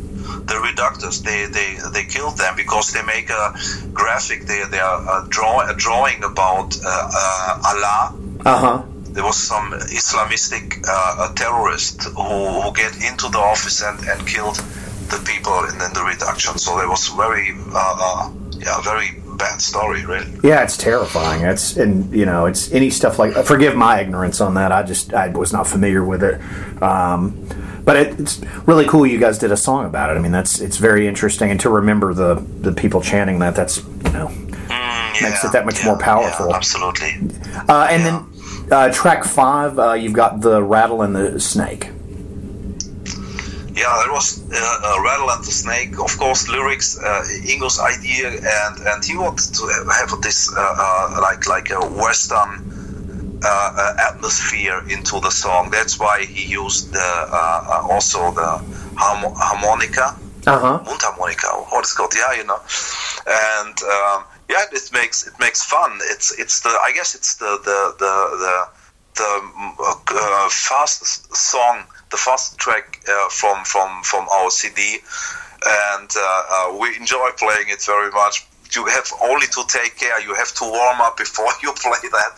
the 0.48 0.58
reductors 0.60 1.22
they, 1.22 1.46
they 1.46 1.76
they 1.92 2.04
killed 2.04 2.36
them 2.38 2.54
because 2.56 2.92
they 2.92 3.02
make 3.02 3.28
a 3.30 3.54
graphic 3.92 4.42
they 4.46 4.64
they 4.70 4.78
are 4.80 5.00
uh, 5.08 5.26
draw, 5.28 5.60
a 5.68 5.74
drawing 5.76 6.22
about 6.24 6.76
uh, 6.84 6.88
uh, 7.22 7.70
Allah 7.70 8.14
Uh 8.44 8.58
huh. 8.64 8.82
there 9.14 9.24
was 9.24 9.36
some 9.36 9.74
Islamistic 9.74 10.64
uh, 10.88 11.32
terrorist 11.34 12.04
who, 12.16 12.60
who 12.62 12.72
get 12.72 12.94
into 13.08 13.28
the 13.28 13.38
office 13.38 13.82
and, 13.82 13.98
and 14.08 14.26
killed 14.26 14.56
the 15.12 15.18
people 15.24 15.58
in, 15.64 15.74
in 15.86 15.92
the 15.92 16.04
reduction. 16.04 16.56
So 16.58 16.76
there 16.78 16.88
was 16.88 17.08
very, 17.08 17.50
uh, 17.72 17.96
uh, 18.06 18.30
yeah, 18.60 18.80
very 18.82 19.08
bad 19.38 19.60
story, 19.60 20.04
really. 20.04 20.30
Yeah, 20.44 20.62
it's 20.62 20.76
terrifying. 20.76 21.44
It's 21.44 21.76
and 21.76 22.12
you 22.12 22.26
know, 22.26 22.46
it's 22.46 22.70
any 22.72 22.90
stuff 22.90 23.18
like. 23.18 23.32
Forgive 23.46 23.74
my 23.74 24.00
ignorance 24.00 24.40
on 24.40 24.54
that. 24.54 24.70
I 24.72 24.82
just 24.82 25.14
I 25.14 25.28
was 25.28 25.52
not 25.52 25.66
familiar 25.66 26.04
with 26.04 26.22
it. 26.22 26.36
Um, 26.82 27.48
but 27.88 27.96
it, 27.96 28.20
it's 28.20 28.38
really 28.66 28.86
cool 28.86 29.06
you 29.06 29.18
guys 29.18 29.38
did 29.38 29.50
a 29.50 29.56
song 29.56 29.86
about 29.86 30.10
it. 30.10 30.18
I 30.18 30.20
mean, 30.20 30.30
that's 30.30 30.60
it's 30.60 30.76
very 30.76 31.08
interesting, 31.08 31.50
and 31.50 31.58
to 31.60 31.70
remember 31.70 32.12
the 32.12 32.34
the 32.60 32.70
people 32.70 33.00
chanting 33.00 33.38
that, 33.38 33.56
that's 33.56 33.78
you 33.78 34.12
know, 34.12 34.28
makes 35.22 35.42
it 35.42 35.52
that 35.52 35.64
much 35.64 35.82
more 35.86 35.96
powerful. 35.96 36.50
Yeah, 36.50 36.56
absolutely. 36.56 37.14
Uh, 37.66 37.88
and 37.90 38.04
then 38.04 38.26
uh, 38.70 38.92
track 38.92 39.24
five, 39.24 39.78
uh, 39.78 39.94
you've 39.94 40.12
got 40.12 40.42
the 40.42 40.62
rattle 40.62 41.00
and 41.00 41.16
the 41.16 41.40
snake. 41.40 41.88
Yeah, 43.74 44.02
there 44.04 44.12
was 44.12 44.44
uh, 44.52 44.56
uh, 44.58 45.02
Rattle 45.02 45.30
and 45.30 45.42
the 45.42 45.52
Snake, 45.52 45.98
of 46.00 46.18
course, 46.18 46.48
lyrics, 46.48 46.98
uh, 46.98 47.24
Ingo's 47.48 47.78
idea, 47.80 48.28
and, 48.28 48.86
and 48.86 49.04
he 49.04 49.16
wanted 49.16 49.54
to 49.54 49.64
have 49.98 50.20
this 50.20 50.52
uh, 50.54 50.60
uh, 50.60 51.20
like 51.22 51.46
like 51.46 51.70
a 51.70 51.80
Western 51.88 52.77
uh, 53.44 53.70
uh, 53.78 53.92
atmosphere 54.10 54.82
into 54.90 55.20
the 55.20 55.30
song. 55.30 55.70
That's 55.70 56.00
why 56.00 56.26
he 56.28 56.50
used 56.50 56.92
the, 56.92 56.98
uh, 56.98 57.62
uh, 57.70 57.92
also 57.92 58.32
the 58.32 58.60
harmo- 58.96 59.34
harmonica. 59.36 60.16
Uh 60.46 60.58
huh. 60.58 60.78
Mundharmonika, 60.84 61.70
what 61.70 61.84
is 61.84 61.92
called? 61.92 62.14
Yeah, 62.16 62.32
you 62.32 62.44
know, 62.44 62.58
and 63.26 63.76
um, 63.82 64.24
yeah, 64.48 64.64
it 64.72 64.90
makes 64.92 65.26
it 65.26 65.34
makes 65.38 65.62
fun. 65.62 65.98
It's 66.04 66.36
it's 66.38 66.60
the 66.60 66.70
I 66.70 66.92
guess 66.94 67.14
it's 67.14 67.36
the 67.36 67.60
the 67.64 67.94
the 67.98 68.14
the, 68.38 69.42
the 70.08 70.14
uh, 70.16 70.48
fastest 70.48 71.34
song, 71.36 71.84
the 72.10 72.16
fast 72.16 72.56
track 72.58 73.00
uh, 73.08 73.28
from 73.28 73.62
from 73.64 74.02
from 74.04 74.26
our 74.30 74.50
CD, 74.50 74.98
and 75.92 76.10
we 76.80 76.96
enjoy 76.96 77.30
playing 77.36 77.68
it 77.68 77.82
very 77.84 78.10
much. 78.10 78.46
You 78.74 78.84
have 78.86 79.08
only 79.22 79.46
to 79.46 79.64
take 79.68 79.96
care. 79.96 80.20
You 80.20 80.34
have 80.34 80.52
to 80.56 80.64
warm 80.64 81.00
up 81.00 81.16
before 81.16 81.48
you 81.62 81.72
play 81.72 82.08
that, 82.12 82.32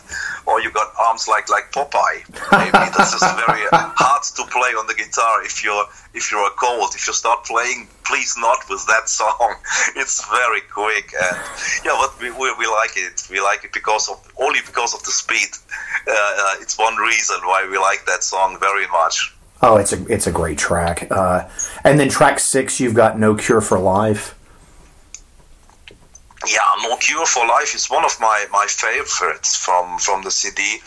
or 0.45 0.61
you 0.61 0.71
got 0.71 0.93
arms 0.99 1.27
like 1.27 1.49
like 1.49 1.71
Popeye. 1.71 2.23
Maybe 2.51 2.85
this 2.97 3.13
is 3.13 3.21
very 3.21 3.67
hard 3.71 4.23
to 4.23 4.43
play 4.51 4.71
on 4.79 4.87
the 4.87 4.93
guitar 4.93 5.43
if 5.43 5.63
you're 5.63 5.85
if 6.13 6.31
you're 6.31 6.49
cold. 6.51 6.93
If 6.95 7.07
you 7.07 7.13
start 7.13 7.43
playing, 7.43 7.87
please 8.05 8.35
not 8.37 8.59
with 8.69 8.85
that 8.87 9.09
song. 9.09 9.55
It's 9.95 10.25
very 10.29 10.61
quick 10.61 11.13
and 11.13 11.37
yeah, 11.85 11.97
but 11.99 12.19
we, 12.21 12.31
we, 12.31 12.53
we 12.59 12.67
like 12.67 12.95
it. 12.95 13.27
We 13.29 13.41
like 13.41 13.63
it 13.63 13.73
because 13.73 14.09
of 14.09 14.17
only 14.39 14.59
because 14.65 14.93
of 14.93 15.03
the 15.03 15.11
speed. 15.11 15.51
Uh, 16.07 16.11
uh, 16.11 16.55
it's 16.61 16.77
one 16.77 16.95
reason 16.95 17.37
why 17.43 17.67
we 17.69 17.77
like 17.77 18.05
that 18.05 18.23
song 18.23 18.57
very 18.59 18.87
much. 18.87 19.35
Oh, 19.61 19.77
it's 19.77 19.93
a 19.93 20.05
it's 20.07 20.27
a 20.27 20.31
great 20.31 20.57
track. 20.57 21.07
Uh, 21.11 21.47
and 21.83 21.99
then 21.99 22.09
track 22.09 22.39
six, 22.39 22.79
you've 22.79 22.95
got 22.95 23.19
no 23.19 23.35
cure 23.35 23.61
for 23.61 23.79
life. 23.79 24.35
Yeah, 26.47 26.59
No 26.81 26.97
Cure 26.97 27.25
for 27.25 27.45
Life 27.45 27.75
is 27.75 27.87
one 27.89 28.03
of 28.03 28.19
my, 28.19 28.45
my 28.51 28.65
favorites 28.67 29.55
from, 29.55 29.99
from 29.99 30.23
the 30.23 30.31
CD, 30.31 30.81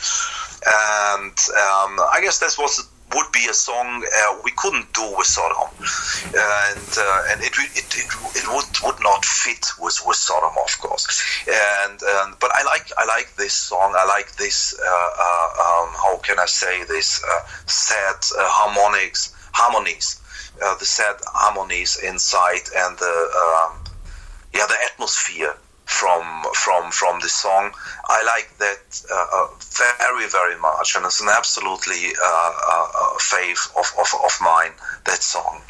and 0.67 1.31
um, 1.31 2.01
I 2.13 2.19
guess 2.23 2.39
that 2.41 2.57
was 2.59 2.89
would 3.15 3.31
be 3.33 3.47
a 3.49 3.55
song 3.55 4.03
uh, 4.05 4.41
we 4.45 4.51
couldn't 4.57 4.93
do 4.93 5.15
with 5.17 5.27
Sodom, 5.27 5.71
and 5.79 6.89
uh, 6.99 7.23
and 7.31 7.41
it, 7.43 7.53
it, 7.59 7.95
it, 7.95 8.09
it 8.35 8.47
would 8.49 8.67
would 8.83 9.01
not 9.03 9.25
fit 9.25 9.65
with, 9.79 10.01
with 10.07 10.17
Sodom, 10.17 10.53
of 10.59 10.79
course. 10.81 11.07
And 11.47 12.03
um, 12.03 12.37
but 12.41 12.51
I 12.55 12.65
like 12.65 12.91
I 12.99 13.05
like 13.07 13.35
this 13.37 13.53
song. 13.53 13.95
I 13.97 14.05
like 14.07 14.35
this. 14.37 14.75
Uh, 14.75 14.87
uh, 14.87 15.85
um, 15.85 15.95
how 15.95 16.17
can 16.23 16.39
I 16.39 16.47
say 16.47 16.85
this? 16.85 17.23
Uh, 17.23 17.41
sad 17.67 18.17
uh, 18.39 18.49
harmonics, 18.51 19.35
harmonies, 19.53 20.21
the 20.59 20.85
sad 20.85 21.17
harmonies 21.27 21.97
inside, 22.03 22.67
and 22.77 22.99
the 22.99 23.31
um, 23.43 23.84
yeah 24.55 24.67
the 24.67 24.77
atmosphere 24.91 25.55
from 25.85 26.45
from 26.55 26.91
from 26.91 27.21
the 27.21 27.29
song. 27.29 27.73
I 28.09 28.25
like 28.25 28.49
that 28.59 29.03
uh, 29.11 29.27
uh, 29.33 29.49
very 29.59 30.29
very 30.29 30.59
much, 30.61 30.97
and 30.97 31.05
it's 31.05 31.21
an 31.21 31.29
absolutely 31.29 32.13
uh, 32.23 32.25
uh, 32.25 32.89
uh, 32.95 33.19
fave 33.19 33.61
of, 33.77 33.87
of, 33.99 34.09
of 34.25 34.39
mine. 34.41 34.73
That 35.05 35.23
song. 35.23 35.61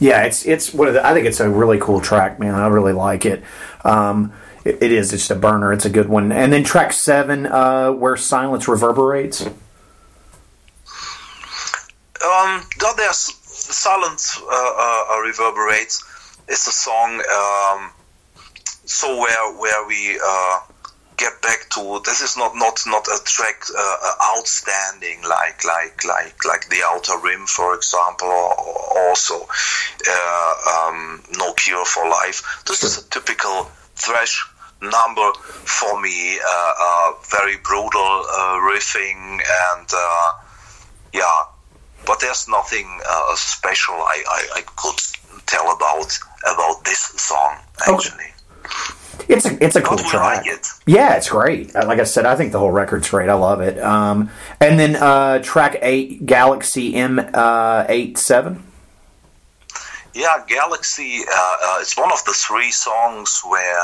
Yeah, 0.00 0.22
it's 0.22 0.46
it's 0.46 0.72
one 0.72 0.88
of 0.88 0.94
the, 0.94 1.04
I 1.04 1.12
think 1.12 1.26
it's 1.26 1.40
a 1.40 1.48
really 1.48 1.78
cool 1.78 2.00
track, 2.00 2.38
man. 2.38 2.54
I 2.54 2.68
really 2.68 2.92
like 2.92 3.26
it. 3.26 3.42
Um, 3.84 4.32
it, 4.64 4.82
it 4.82 4.92
is. 4.92 5.12
It's 5.12 5.30
a 5.30 5.34
burner. 5.34 5.72
It's 5.72 5.84
a 5.84 5.90
good 5.90 6.08
one. 6.08 6.30
And 6.32 6.52
then 6.52 6.64
track 6.64 6.92
seven, 6.92 7.46
uh, 7.46 7.92
where 7.92 8.16
silence 8.16 8.68
reverberates. 8.68 9.42
Um, 12.24 12.64
there's 12.96 13.34
silence 13.44 14.40
uh, 14.40 14.46
uh, 14.46 15.20
reverberates. 15.20 16.04
It's 16.48 16.66
a 16.66 16.72
song. 16.72 17.20
Um, 17.20 17.90
so 18.86 19.18
where 19.20 19.52
where 19.58 19.86
we 19.86 20.18
uh, 20.24 20.60
get 21.18 21.42
back 21.42 21.68
to 21.70 22.00
this 22.06 22.22
is 22.22 22.36
not 22.38 22.56
not 22.56 22.80
not 22.86 23.06
a 23.06 23.22
track 23.24 23.62
uh, 23.76 24.12
outstanding 24.34 25.20
like 25.28 25.62
like 25.64 26.04
like 26.04 26.44
like 26.46 26.68
the 26.70 26.80
Outer 26.86 27.18
Rim, 27.22 27.46
for 27.46 27.74
example, 27.74 28.28
or, 28.28 29.08
also 29.10 29.46
uh, 30.08 30.54
um, 30.74 31.22
No 31.36 31.52
Cure 31.52 31.84
for 31.84 32.08
Life. 32.08 32.62
This 32.66 32.82
is 32.82 32.98
a 32.98 33.08
typical 33.10 33.64
thrash 33.96 34.48
number 34.80 35.32
for 35.34 36.00
me. 36.00 36.38
Uh, 36.38 36.72
uh, 36.80 37.12
very 37.30 37.56
brutal 37.58 38.00
uh, 38.00 38.58
riffing 38.70 39.40
and 39.76 39.88
yeah, 41.12 41.44
but 42.06 42.20
there's 42.20 42.48
nothing 42.48 42.86
special 43.34 43.94
I, 43.94 44.22
I, 44.28 44.48
I 44.56 44.60
could 44.76 45.00
tell 45.48 45.70
about 45.72 46.18
about 46.54 46.84
this 46.84 47.00
song 47.16 47.56
actually. 47.88 48.24
It's 49.28 49.44
a 49.44 49.62
it's 49.62 49.76
a 49.76 49.82
cool 49.82 49.98
track. 49.98 50.44
like 50.44 50.46
it. 50.46 50.66
Yeah, 50.86 51.16
it's 51.16 51.28
great. 51.28 51.74
Uh, 51.76 51.86
Like 51.86 51.98
I 52.00 52.04
said, 52.04 52.24
I 52.24 52.34
think 52.36 52.52
the 52.52 52.58
whole 52.58 52.70
record's 52.70 53.10
great. 53.10 53.28
I 53.28 53.34
love 53.34 53.60
it. 53.60 53.78
Um, 53.78 54.30
and 54.60 54.78
then 54.78 54.96
uh, 54.96 55.40
track 55.42 55.76
eight, 55.82 56.24
Galaxy 56.24 56.94
M 56.94 57.18
uh, 57.34 57.84
eight 57.88 58.16
seven. 58.16 58.62
Yeah, 60.14 60.42
Galaxy. 60.48 61.20
Uh, 61.30 61.56
uh, 61.62 61.78
it's 61.80 61.96
one 61.96 62.10
of 62.12 62.24
the 62.24 62.32
three 62.32 62.70
songs 62.70 63.42
where. 63.46 63.78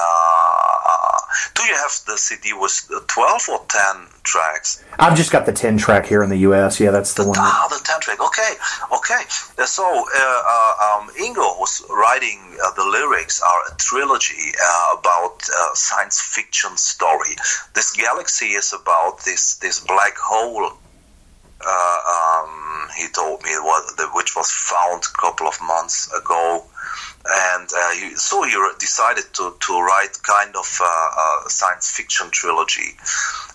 Do 1.55 1.63
you 1.65 1.75
have 1.75 1.93
the 2.07 2.17
CD 2.19 2.53
with 2.53 2.75
twelve 3.09 3.43
or 3.51 3.61
ten 3.69 4.07
tracks? 4.23 4.83
I've 4.99 5.17
just 5.17 5.31
got 5.33 5.47
the 5.47 5.53
ten 5.53 5.77
track 5.77 6.07
here 6.07 6.23
in 6.23 6.31
the 6.31 6.39
U.S. 6.49 6.81
Yeah, 6.81 6.91
that's 6.91 7.15
the 7.15 7.25
one. 7.25 7.33
that- 7.33 7.41
Ah, 7.45 7.69
the 7.69 7.81
ten 7.85 8.01
track. 8.01 8.21
Okay, 8.21 8.53
okay. 8.93 9.23
Uh, 9.59 9.67
So 9.67 9.85
uh, 9.85 10.43
uh, 10.55 10.99
um, 10.99 11.11
Ingo 11.21 11.59
was 11.59 11.83
writing 11.91 12.41
uh, 12.65 12.71
the 12.77 12.85
lyrics 12.85 13.41
are 13.43 13.61
a 13.73 13.77
trilogy 13.77 14.53
uh, 14.63 14.97
about 14.99 15.43
uh, 15.49 15.75
science 15.75 16.21
fiction 16.21 16.77
story. 16.77 17.37
This 17.75 17.93
galaxy 17.93 18.51
is 18.61 18.73
about 18.73 19.25
this 19.25 19.55
this 19.57 19.81
black 19.81 20.17
hole. 20.17 20.73
Uh, 21.67 22.45
um, 22.45 22.89
he 22.97 23.09
told 23.09 23.43
me 23.43 23.51
what 23.61 23.97
the, 23.97 24.07
which 24.15 24.37
was 24.37 24.51
found 24.51 25.03
a 25.03 25.19
couple 25.19 25.47
of 25.47 25.59
months 25.63 26.13
ago, 26.13 26.65
and 27.27 27.69
uh, 27.73 27.91
he, 27.93 28.15
so 28.17 28.43
he 28.43 28.55
decided 28.79 29.25
to, 29.33 29.57
to 29.61 29.81
write 29.81 30.23
kind 30.23 30.55
of 30.57 30.81
a 30.81 31.49
science 31.49 31.91
fiction 31.91 32.31
trilogy. 32.31 32.97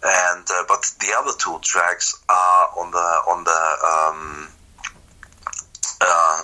And 0.04 0.46
uh, 0.50 0.64
but 0.68 0.92
the 1.00 1.14
other 1.18 1.34
two 1.38 1.60
tracks 1.62 2.20
are 2.30 2.70
on 2.78 2.92
the 2.92 3.08
on 3.28 3.44
the 3.44 3.62
um, 3.86 4.48
uh, 6.02 6.42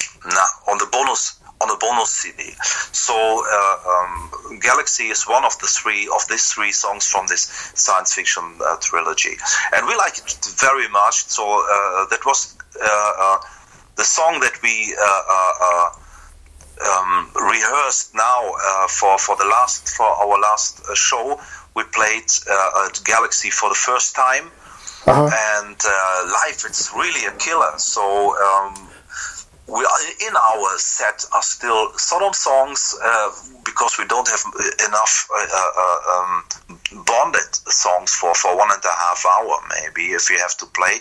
on 0.67 0.77
the 0.77 0.87
bonus 0.91 1.39
on 1.65 1.75
a 1.75 1.77
bonus 1.79 2.11
CD. 2.11 2.53
So 2.91 3.15
uh, 3.15 3.77
um, 3.93 4.59
Galaxy 4.59 5.05
is 5.05 5.23
one 5.27 5.45
of 5.45 5.57
the 5.59 5.67
three 5.67 6.07
of 6.15 6.27
these 6.29 6.51
three 6.53 6.71
songs 6.71 7.07
from 7.07 7.25
this 7.27 7.43
science 7.73 8.13
fiction 8.13 8.43
uh, 8.61 8.77
trilogy, 8.81 9.35
and 9.73 9.87
we 9.87 9.95
like 9.95 10.17
it 10.17 10.39
very 10.59 10.87
much. 10.89 11.25
So 11.25 11.43
uh, 11.43 12.05
that 12.11 12.21
was 12.25 12.55
uh, 12.81 13.13
uh, 13.19 13.37
the 13.95 14.03
song 14.03 14.39
that 14.41 14.61
we. 14.61 14.95
Uh, 14.99 15.89
um, 16.91 17.31
rehearsed 17.33 18.13
now 18.13 18.51
for 18.89 19.17
for 19.17 19.37
the 19.37 19.45
last 19.45 19.87
for 19.95 20.05
our 20.05 20.37
last 20.37 20.83
show. 20.93 21.39
We 21.73 21.83
played 21.85 22.27
Galaxy 23.05 23.49
for 23.49 23.69
the 23.69 23.75
first 23.75 24.13
time, 24.13 24.51
uh-huh. 25.07 25.29
and 25.57 25.77
live 26.27 26.59
it's 26.67 26.91
really 26.93 27.25
a 27.27 27.31
killer. 27.37 27.71
So 27.77 28.35
um, 28.35 28.89
we 29.67 29.83
are 29.83 30.27
in 30.27 30.35
our 30.35 30.77
set 30.77 31.25
are 31.33 31.41
still 31.41 31.91
Sodom 31.97 32.33
songs 32.33 32.95
uh, 33.03 33.31
because 33.63 33.97
we 33.97 34.05
don't 34.05 34.27
have 34.27 34.43
enough 34.87 35.27
uh, 35.33 35.47
uh, 35.55 35.99
um, 36.13 36.43
bonded 37.05 37.55
songs 37.55 38.13
for, 38.13 38.35
for 38.35 38.55
one 38.55 38.69
and 38.71 38.83
a 38.83 38.95
half 38.95 39.25
hour 39.25 39.57
maybe 39.69 40.13
if 40.13 40.29
you 40.29 40.37
have 40.37 40.55
to 40.57 40.65
play. 40.67 40.97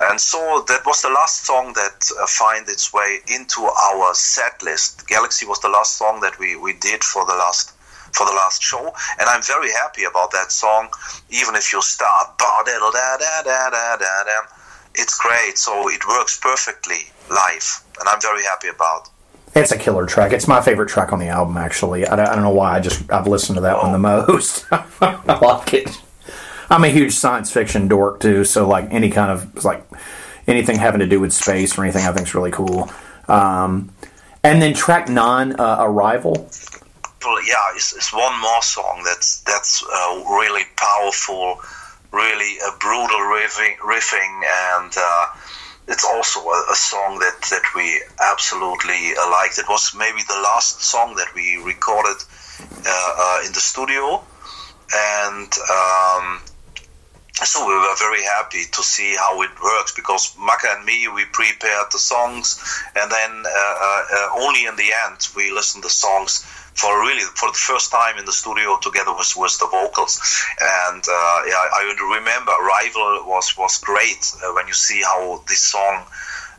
And 0.00 0.20
so 0.20 0.64
that 0.68 0.86
was 0.86 1.02
the 1.02 1.10
last 1.10 1.44
song 1.44 1.72
that 1.74 2.08
uh, 2.20 2.26
find 2.26 2.68
its 2.68 2.92
way 2.92 3.18
into 3.26 3.62
our 3.62 4.14
set 4.14 4.62
list. 4.62 5.06
Galaxy 5.08 5.46
was 5.46 5.58
the 5.60 5.68
last 5.68 5.98
song 5.98 6.20
that 6.20 6.38
we, 6.38 6.56
we 6.56 6.74
did 6.74 7.02
for 7.02 7.26
the 7.26 7.34
last 7.34 7.72
for 8.12 8.26
the 8.26 8.32
last 8.32 8.62
show 8.62 8.92
and 9.18 9.26
I'm 9.26 9.40
very 9.40 9.72
happy 9.72 10.04
about 10.04 10.32
that 10.32 10.52
song 10.52 10.90
even 11.30 11.54
if 11.54 11.72
you 11.72 11.80
start 11.80 12.36
it's 14.94 15.18
great 15.18 15.58
so 15.58 15.88
it 15.88 16.06
works 16.06 16.38
perfectly 16.38 17.10
live, 17.30 17.84
and 17.98 18.08
I'm 18.08 18.20
very 18.20 18.42
happy 18.44 18.68
about. 18.68 19.08
It's 19.54 19.70
a 19.70 19.78
killer 19.78 20.06
track. 20.06 20.32
It's 20.32 20.48
my 20.48 20.62
favorite 20.62 20.88
track 20.88 21.12
on 21.12 21.18
the 21.18 21.28
album, 21.28 21.58
actually. 21.58 22.06
I 22.06 22.16
don't, 22.16 22.26
I 22.26 22.34
don't 22.34 22.44
know 22.44 22.50
why. 22.50 22.76
I 22.76 22.80
just 22.80 23.10
I've 23.12 23.26
listened 23.26 23.56
to 23.56 23.62
that 23.62 23.76
oh. 23.76 23.82
one 23.82 23.92
the 23.92 23.98
most. 23.98 24.66
I 24.72 25.38
like 25.40 25.74
it. 25.74 25.90
I'm 26.70 26.84
a 26.84 26.88
huge 26.88 27.12
science 27.12 27.52
fiction 27.52 27.86
dork 27.86 28.20
too, 28.20 28.44
so 28.44 28.66
like 28.66 28.88
any 28.90 29.10
kind 29.10 29.30
of 29.30 29.64
like 29.64 29.84
anything 30.46 30.78
having 30.78 31.00
to 31.00 31.06
do 31.06 31.20
with 31.20 31.32
space 31.32 31.76
or 31.76 31.84
anything, 31.84 32.06
I 32.06 32.12
think 32.12 32.28
is 32.28 32.34
really 32.34 32.50
cool. 32.50 32.90
Um, 33.28 33.92
and 34.42 34.60
then 34.60 34.74
track 34.74 35.08
nine, 35.08 35.52
uh, 35.58 35.76
Arrival. 35.80 36.48
Yeah, 37.24 37.54
it's, 37.74 37.94
it's, 37.94 38.12
one 38.12 38.40
more 38.40 38.62
song 38.62 39.02
that's 39.04 39.42
that's 39.42 39.84
uh, 39.84 40.24
really 40.28 40.62
powerful, 40.76 41.60
really 42.12 42.58
a 42.58 42.76
brutal 42.78 43.20
riffing, 43.20 43.76
riffing 43.78 44.42
and. 44.76 44.92
Uh, 44.96 45.26
it's 45.88 46.04
also 46.04 46.40
a, 46.40 46.66
a, 46.70 46.76
song 46.76 47.18
that, 47.18 47.42
that 47.50 47.62
we 47.74 48.00
absolutely 48.20 49.14
uh, 49.18 49.30
liked. 49.30 49.58
It 49.58 49.68
was 49.68 49.92
maybe 49.96 50.20
the 50.28 50.40
last 50.40 50.80
song 50.80 51.16
that 51.16 51.34
we 51.34 51.56
recorded 51.56 52.16
uh, 52.86 53.12
uh, 53.18 53.42
in 53.44 53.52
the 53.52 53.60
studio, 53.60 54.22
and 54.94 55.52
um, 55.70 56.40
so 57.34 57.66
we 57.66 57.74
were 57.74 57.96
very 57.98 58.22
happy 58.22 58.64
to 58.70 58.82
see 58.82 59.16
how 59.16 59.40
it 59.42 59.50
works 59.62 59.92
because 59.92 60.34
Makka 60.36 60.76
and 60.76 60.84
me 60.84 61.08
we 61.08 61.24
prepared 61.26 61.86
the 61.90 61.98
songs, 61.98 62.60
and 62.94 63.10
then 63.10 63.42
uh, 63.46 64.02
uh, 64.12 64.28
only 64.36 64.66
in 64.66 64.76
the 64.76 64.92
end 65.06 65.28
we 65.34 65.50
listened 65.50 65.82
the 65.82 65.90
songs 65.90 66.44
for 66.74 67.00
really 67.00 67.24
for 67.36 67.50
the 67.50 67.58
first 67.58 67.90
time 67.90 68.18
in 68.18 68.24
the 68.24 68.32
studio 68.32 68.78
together 68.82 69.14
with, 69.16 69.32
with 69.36 69.58
the 69.58 69.66
vocals. 69.66 70.20
And 70.60 71.02
uh, 71.02 71.38
yeah, 71.48 71.56
I 71.56 71.94
remember 72.16 72.52
Rival 72.52 73.24
was 73.26 73.56
was 73.56 73.78
great 73.78 74.30
uh, 74.44 74.52
when 74.52 74.66
you 74.68 74.74
see 74.74 75.02
how 75.02 75.42
this 75.48 75.60
song 75.60 76.04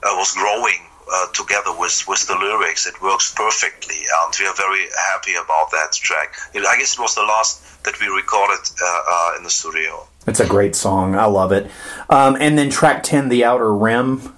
uh, 0.03 0.15
was 0.17 0.33
growing. 0.33 0.89
Uh, 1.05 1.27
together 1.33 1.77
with, 1.77 2.01
with 2.07 2.25
the 2.27 2.33
lyrics, 2.33 2.87
it 2.87 2.99
works 3.01 3.33
perfectly, 3.35 3.97
and 3.97 4.33
we 4.39 4.47
are 4.47 4.55
very 4.55 4.87
happy 5.11 5.35
about 5.35 5.69
that 5.69 5.91
track. 5.91 6.33
I 6.55 6.77
guess 6.79 6.93
it 6.93 6.99
was 6.99 7.13
the 7.13 7.23
last 7.23 7.61
that 7.83 7.99
we 7.99 8.07
recorded 8.07 8.63
uh, 8.81 9.01
uh, 9.09 9.33
in 9.37 9.43
the 9.43 9.49
studio. 9.49 10.07
It's 10.25 10.39
a 10.39 10.47
great 10.47 10.75
song. 10.75 11.15
I 11.15 11.25
love 11.25 11.51
it. 11.51 11.69
Um, 12.09 12.37
and 12.39 12.57
then 12.57 12.69
track 12.69 13.03
10, 13.03 13.29
The 13.29 13.43
Outer 13.43 13.73
Rim. 13.73 14.35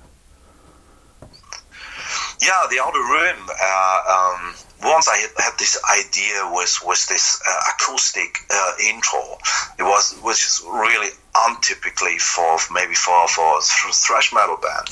Yeah, 2.41 2.65
The 2.69 2.79
Outer 2.81 2.99
Rim. 2.99 3.49
Uh, 3.63 4.33
um, 4.33 4.55
once 4.83 5.07
I 5.07 5.17
had 5.17 5.57
this 5.57 5.81
idea 5.99 6.49
with 6.53 6.79
with 6.85 7.07
this 7.07 7.41
uh, 7.47 7.59
acoustic 7.73 8.39
uh, 8.53 8.71
intro. 8.87 9.37
It 9.79 9.83
was 9.83 10.15
which 10.21 10.43
is 10.45 10.61
really 10.65 11.09
untypically 11.33 12.19
for 12.21 12.57
maybe 12.71 12.93
for 12.93 13.27
for 13.27 13.59
thrash 13.91 14.31
metal 14.33 14.57
band, 14.57 14.89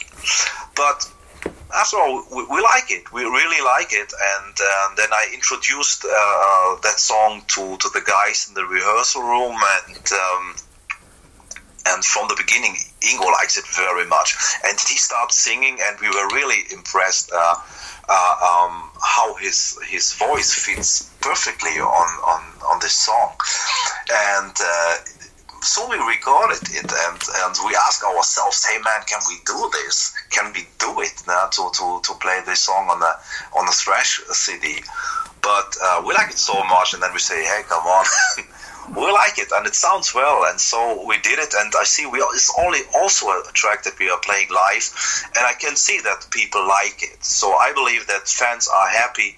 but 0.75 1.09
after 1.75 1.97
all, 1.97 2.23
we, 2.31 2.45
we, 2.45 2.61
like 2.61 2.89
it. 2.91 3.11
We 3.11 3.23
really 3.23 3.63
like 3.65 3.91
it, 3.91 4.13
and 4.35 4.55
uh, 4.61 4.95
then 4.95 5.09
I 5.11 5.31
introduced 5.33 6.05
uh, 6.05 6.75
that 6.83 6.99
song 6.99 7.41
to, 7.47 7.77
to 7.77 7.89
the 7.93 8.01
guys 8.05 8.47
in 8.47 8.53
the 8.53 8.63
rehearsal 8.63 9.23
room, 9.23 9.57
and 9.87 10.11
um, 10.13 10.55
and 11.85 12.03
from 12.03 12.27
the 12.27 12.35
beginning, 12.35 12.75
Ingo 13.01 13.25
likes 13.39 13.57
it 13.57 13.65
very 13.75 14.05
much, 14.05 14.35
and 14.65 14.77
he 14.79 14.97
started 14.97 15.33
singing, 15.33 15.77
and 15.81 15.99
we 15.99 16.07
were 16.07 16.27
really 16.33 16.63
impressed. 16.71 17.31
Uh, 17.31 17.55
uh, 18.09 18.65
um, 18.67 18.91
how 19.01 19.33
his 19.35 19.79
his 19.87 20.11
voice 20.15 20.53
fits 20.53 21.09
perfectly 21.21 21.79
on 21.79 22.09
on, 22.27 22.41
on 22.67 22.79
this 22.81 22.93
song, 22.93 23.31
and 24.11 24.55
uh, 24.59 24.95
so 25.63 25.87
we 25.89 25.95
recorded 25.95 26.61
it 26.71 26.91
and, 26.91 27.21
and 27.45 27.55
we 27.65 27.73
asked 27.87 28.03
ourselves, 28.03 28.65
hey 28.65 28.77
man, 28.79 29.01
can 29.07 29.21
we 29.29 29.37
do 29.45 29.69
this? 29.71 30.13
Can 30.29 30.51
we 30.53 30.67
do 30.77 30.99
it 30.99 31.23
now 31.25 31.47
to, 31.47 31.69
to, 31.73 32.01
to 32.03 32.13
play 32.19 32.41
this 32.45 32.59
song 32.59 32.89
on 32.89 32.99
the 32.99 33.13
on 33.57 33.65
the 33.65 33.71
thrash 33.71 34.19
CD? 34.27 34.83
But 35.41 35.75
uh, 35.81 36.03
we 36.05 36.13
like 36.13 36.31
it 36.31 36.37
so 36.37 36.63
much, 36.65 36.93
and 36.93 37.01
then 37.01 37.11
we 37.13 37.19
say, 37.19 37.43
hey, 37.43 37.63
come 37.67 37.85
on. 37.85 38.05
we 38.95 39.11
like 39.11 39.37
it 39.37 39.51
and 39.51 39.65
it 39.65 39.75
sounds 39.75 40.13
well 40.13 40.45
and 40.45 40.59
so 40.59 41.05
we 41.07 41.17
did 41.19 41.39
it 41.39 41.53
and 41.57 41.73
i 41.79 41.83
see 41.83 42.05
we 42.05 42.19
it's 42.33 42.53
only 42.59 42.79
also 42.95 43.27
a 43.27 43.43
track 43.53 43.83
that 43.83 43.97
we 43.99 44.09
are 44.09 44.19
playing 44.19 44.47
live 44.49 44.85
and 45.35 45.45
i 45.45 45.53
can 45.53 45.75
see 45.75 45.99
that 46.01 46.25
people 46.31 46.65
like 46.67 47.01
it. 47.01 47.23
So 47.23 47.53
i 47.53 47.73
believe 47.73 48.07
that 48.07 48.27
fans 48.27 48.67
are 48.67 48.87
happy 48.87 49.35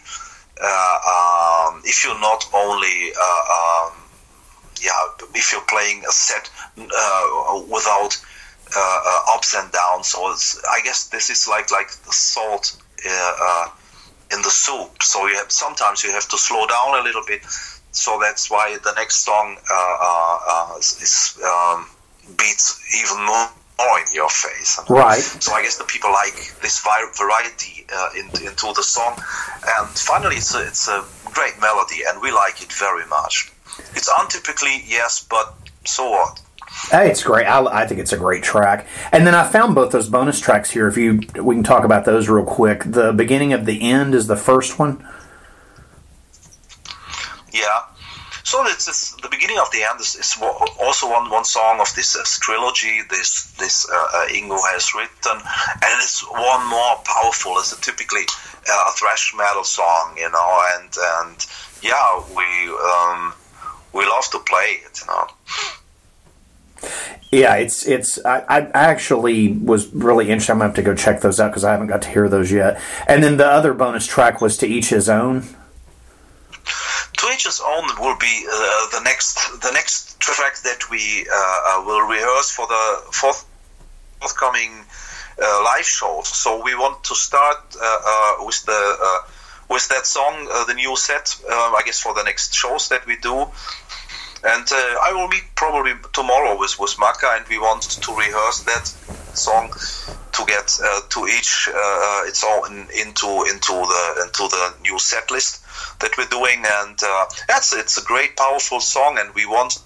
uh, 0.61 1.71
um, 1.73 1.81
if 1.83 2.05
you're 2.05 2.19
not 2.19 2.45
only 2.53 3.11
uh, 3.11 3.87
um, 3.87 3.93
yeah 4.81 5.27
if 5.33 5.51
you're 5.51 5.67
playing 5.67 6.03
a 6.07 6.11
set 6.11 6.49
uh, 6.77 7.61
without 7.69 8.17
uh, 8.75 9.01
uh, 9.05 9.35
ups 9.35 9.53
and 9.53 9.71
downs. 9.71 10.07
So 10.07 10.25
i 10.71 10.81
guess 10.83 11.07
this 11.09 11.29
is 11.29 11.47
like 11.47 11.71
like 11.71 11.89
the 11.89 12.13
salt 12.13 12.77
uh, 13.07 13.67
in 14.31 14.41
the 14.41 14.49
soup. 14.49 15.03
So 15.03 15.27
you 15.27 15.35
have 15.35 15.51
sometimes 15.51 16.03
you 16.03 16.11
have 16.11 16.27
to 16.29 16.37
slow 16.37 16.65
down 16.67 16.99
a 16.99 17.03
little 17.03 17.23
bit 17.27 17.41
so 17.95 18.19
that's 18.19 18.51
why 18.51 18.77
the 18.83 18.93
next 18.93 19.23
song 19.23 19.57
uh, 19.71 19.97
uh, 20.01 20.39
uh 20.47 20.77
is 20.77 21.39
um, 21.43 21.87
beats 22.37 22.81
even 23.01 23.25
more 23.25 23.49
more 23.77 23.99
in 23.99 24.05
your 24.13 24.29
face. 24.29 24.79
Right. 24.89 25.19
So 25.19 25.53
I 25.53 25.61
guess 25.61 25.77
the 25.77 25.83
people 25.83 26.11
like 26.11 26.35
this 26.61 26.79
variety 27.17 27.85
uh, 27.93 28.09
in, 28.17 28.25
into 28.45 28.73
the 28.73 28.83
song, 28.83 29.17
and 29.17 29.89
finally, 29.89 30.37
it's 30.37 30.55
a, 30.55 30.65
it's 30.65 30.87
a 30.87 31.03
great 31.25 31.59
melody, 31.59 32.03
and 32.07 32.21
we 32.21 32.31
like 32.31 32.61
it 32.61 32.71
very 32.71 33.05
much. 33.07 33.51
It's 33.93 34.09
untypically 34.09 34.83
yes, 34.87 35.25
but 35.29 35.53
so 35.83 36.09
what? 36.09 36.41
Hey, 36.91 37.09
it's 37.09 37.23
great. 37.23 37.45
I, 37.45 37.63
I, 37.65 37.87
think 37.87 37.99
it's 37.99 38.13
a 38.13 38.17
great 38.17 38.43
track. 38.43 38.87
And 39.11 39.25
then 39.25 39.33
I 39.33 39.47
found 39.47 39.75
both 39.75 39.91
those 39.91 40.09
bonus 40.09 40.39
tracks 40.39 40.71
here. 40.71 40.87
If 40.87 40.97
you, 40.97 41.21
we 41.41 41.55
can 41.55 41.63
talk 41.63 41.83
about 41.83 42.05
those 42.05 42.27
real 42.27 42.45
quick. 42.45 42.83
The 42.85 43.13
beginning 43.13 43.53
of 43.53 43.65
the 43.65 43.81
end 43.81 44.13
is 44.13 44.27
the 44.27 44.35
first 44.35 44.77
one. 44.77 45.05
Yeah. 47.55 47.87
So 48.43 48.63
it's, 48.67 48.87
it's, 48.87 49.15
the 49.15 49.29
beginning 49.29 49.57
of 49.57 49.71
the 49.71 49.81
end 49.81 49.99
is, 49.99 50.15
is 50.15 50.37
also 50.79 51.09
one, 51.09 51.31
one 51.31 51.45
song 51.45 51.79
of 51.79 51.91
this 51.95 52.15
uh, 52.15 52.23
trilogy. 52.41 53.01
This 53.09 53.51
this 53.57 53.89
uh, 53.89 53.95
uh, 53.95 54.27
Ingo 54.27 54.59
has 54.71 54.93
written, 54.93 55.41
and 55.41 55.95
it's 56.03 56.21
one 56.29 56.69
more 56.69 56.95
powerful. 57.05 57.57
It's 57.57 57.73
a 57.73 57.81
typically 57.81 58.21
uh, 58.69 58.91
thrash 58.97 59.33
metal 59.35 59.63
song, 59.63 60.15
you 60.17 60.29
know, 60.29 60.63
and 60.75 60.91
and 61.17 61.47
yeah, 61.81 62.23
we 62.35 62.45
um, 62.85 63.33
we 63.93 64.05
love 64.05 64.29
to 64.31 64.39
play 64.39 64.81
it, 64.85 64.99
you 65.01 65.07
know. 65.07 65.27
Yeah, 67.31 67.55
it's 67.55 67.87
it's. 67.87 68.23
I, 68.23 68.41
I 68.47 68.69
actually 68.73 69.53
was 69.53 69.91
really 69.93 70.25
interested. 70.29 70.51
I'm 70.51 70.59
gonna 70.59 70.69
have 70.69 70.75
to 70.75 70.83
go 70.83 70.93
check 70.93 71.21
those 71.21 71.39
out 71.39 71.49
because 71.49 71.63
I 71.63 71.71
haven't 71.71 71.87
got 71.87 72.03
to 72.03 72.09
hear 72.09 72.29
those 72.29 72.51
yet. 72.51 72.79
And 73.07 73.23
then 73.23 73.37
the 73.37 73.47
other 73.47 73.73
bonus 73.73 74.05
track 74.05 74.39
was 74.39 74.55
to 74.57 74.67
each 74.67 74.89
his 74.89 75.09
own. 75.09 75.45
Twitch's 77.25 77.59
own 77.59 77.85
will 77.99 78.15
be 78.17 78.45
uh, 78.47 78.87
the 78.91 79.01
next 79.03 79.59
the 79.61 79.71
next 79.71 80.19
track 80.19 80.57
that 80.57 80.91
we 80.91 81.25
uh, 81.27 81.33
uh 81.33 81.83
will 81.83 82.07
rehearse 82.07 82.51
for 82.51 82.67
the 82.67 83.01
fourth 83.11 83.43
forthcoming 84.19 84.85
uh, 85.41 85.63
live 85.63 85.85
show. 85.85 86.21
So 86.23 86.63
we 86.63 86.75
want 86.75 87.03
to 87.05 87.15
start 87.15 87.57
uh, 87.81 88.35
with 88.41 88.63
the 88.65 89.21
with 89.69 89.87
that 89.89 90.05
song, 90.05 90.45
the 90.67 90.75
new 90.75 90.95
set. 90.95 91.35
I 91.49 91.81
guess 91.83 91.99
for 91.99 92.13
the 92.13 92.21
next 92.21 92.53
shows 92.53 92.89
that 92.89 93.07
we 93.07 93.17
do. 93.17 93.47
And 94.43 94.67
I 95.07 95.11
will 95.15 95.27
meet 95.27 95.45
probably 95.55 95.93
tomorrow 96.13 96.55
with, 96.59 96.77
with 96.79 96.95
Makka, 96.99 97.37
and 97.37 97.47
we 97.47 97.57
want 97.57 97.81
to 98.05 98.11
rehearse 98.13 98.59
that 98.69 98.85
song 99.35 99.73
to 100.33 100.45
get 100.45 100.77
uh, 100.83 101.01
to 101.09 101.25
each 101.25 101.69
uh, 101.73 102.21
its 102.27 102.43
own 102.43 102.87
into 102.93 103.29
into 103.49 103.73
the 103.73 104.03
into 104.25 104.43
the 104.47 104.73
new 104.83 104.99
set 104.99 105.31
list 105.31 105.64
that 105.99 106.11
we're 106.17 106.27
doing, 106.27 106.63
and 106.65 106.97
uh, 107.03 107.25
that's 107.47 107.73
it's 107.73 107.97
a 107.97 108.03
great, 108.03 108.35
powerful 108.35 108.79
song, 108.79 109.17
and 109.19 109.33
we 109.35 109.45
want 109.45 109.81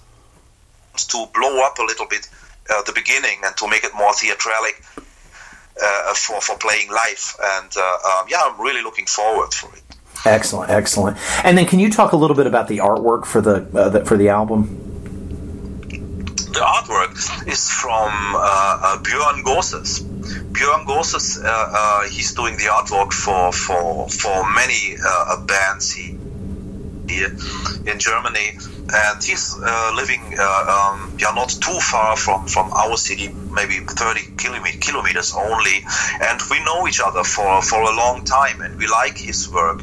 to 0.96 1.26
blow 1.34 1.64
up 1.64 1.78
a 1.78 1.82
little 1.82 2.06
bit 2.06 2.28
uh, 2.70 2.82
the 2.82 2.92
beginning 2.92 3.38
and 3.44 3.56
to 3.56 3.68
make 3.68 3.84
it 3.84 3.92
more 3.94 4.12
theatralic 4.12 4.76
uh, 5.82 6.14
for 6.14 6.40
for 6.40 6.56
playing 6.58 6.90
live, 6.90 7.36
and 7.42 7.76
um, 7.76 8.26
yeah, 8.28 8.40
I'm 8.42 8.60
really 8.60 8.82
looking 8.82 9.06
forward 9.06 9.52
for 9.52 9.74
it. 9.74 9.82
Excellent, 10.26 10.70
excellent. 10.70 11.16
And 11.44 11.56
then, 11.56 11.64
can 11.64 11.78
you 11.78 11.90
talk 11.90 12.12
a 12.12 12.16
little 12.16 12.36
bit 12.36 12.46
about 12.46 12.68
the 12.68 12.78
artwork 12.78 13.24
for 13.24 13.40
the, 13.40 13.60
the 13.60 14.04
for 14.04 14.16
the 14.16 14.28
album? 14.28 14.90
the 16.52 16.60
artwork 16.66 17.48
is 17.48 17.70
from 17.70 18.10
uh, 18.34 18.38
uh, 18.38 18.98
Björn 19.02 19.44
Goosses. 19.44 20.00
Björn 20.60 20.84
Goosses, 20.84 21.38
uh, 21.42 21.48
uh, 21.48 22.02
he's 22.10 22.34
doing 22.34 22.54
the 22.58 22.64
artwork 22.64 23.14
for 23.14 23.50
for 23.50 24.06
for 24.10 24.44
many 24.52 24.94
uh, 25.02 25.40
bands 25.46 25.90
he, 25.90 26.18
here 27.08 27.32
in 27.86 27.98
Germany, 27.98 28.58
and 28.92 29.24
he's 29.24 29.56
uh, 29.58 29.92
living 29.96 30.20
um, 30.38 31.16
yeah 31.18 31.32
not 31.34 31.48
too 31.48 31.80
far 31.80 32.14
from 32.14 32.46
from 32.46 32.70
our 32.74 32.98
city, 32.98 33.34
maybe 33.50 33.78
30 33.78 34.36
kilometers 34.36 35.32
only, 35.34 35.82
and 36.28 36.38
we 36.50 36.62
know 36.64 36.86
each 36.86 37.00
other 37.00 37.24
for 37.24 37.62
for 37.62 37.80
a 37.80 37.96
long 37.96 38.22
time, 38.26 38.60
and 38.60 38.76
we 38.78 38.86
like 38.86 39.16
his 39.16 39.50
work 39.50 39.80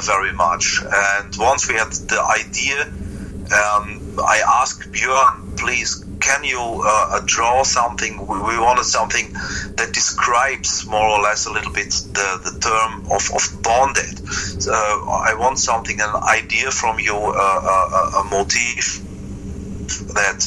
very 0.00 0.32
much. 0.32 0.80
And 0.82 1.36
once 1.36 1.68
we 1.68 1.74
had 1.74 1.92
the 1.92 2.22
idea. 2.40 2.90
Um, 3.44 4.00
I 4.18 4.40
asked 4.62 4.90
Björn, 4.90 5.58
please, 5.58 6.03
can 6.24 6.42
you 6.42 6.82
uh, 6.86 7.20
draw 7.26 7.62
something? 7.62 8.26
We, 8.26 8.58
wanted 8.58 8.84
something 8.84 9.32
that 9.76 9.90
describes 9.92 10.86
more 10.86 11.06
or 11.06 11.20
less 11.20 11.46
a 11.46 11.52
little 11.52 11.72
bit 11.72 11.90
the, 11.90 12.28
the 12.46 12.58
term 12.60 13.04
of, 13.12 13.30
of 13.36 13.62
bonded. 13.62 14.26
So 14.62 14.72
I 14.72 15.34
want 15.38 15.58
something, 15.58 16.00
an 16.00 16.14
idea 16.22 16.70
from 16.70 16.98
you, 16.98 17.14
uh, 17.14 17.60
uh 17.74 18.20
a 18.20 18.24
motif 18.30 19.02
that 20.14 20.40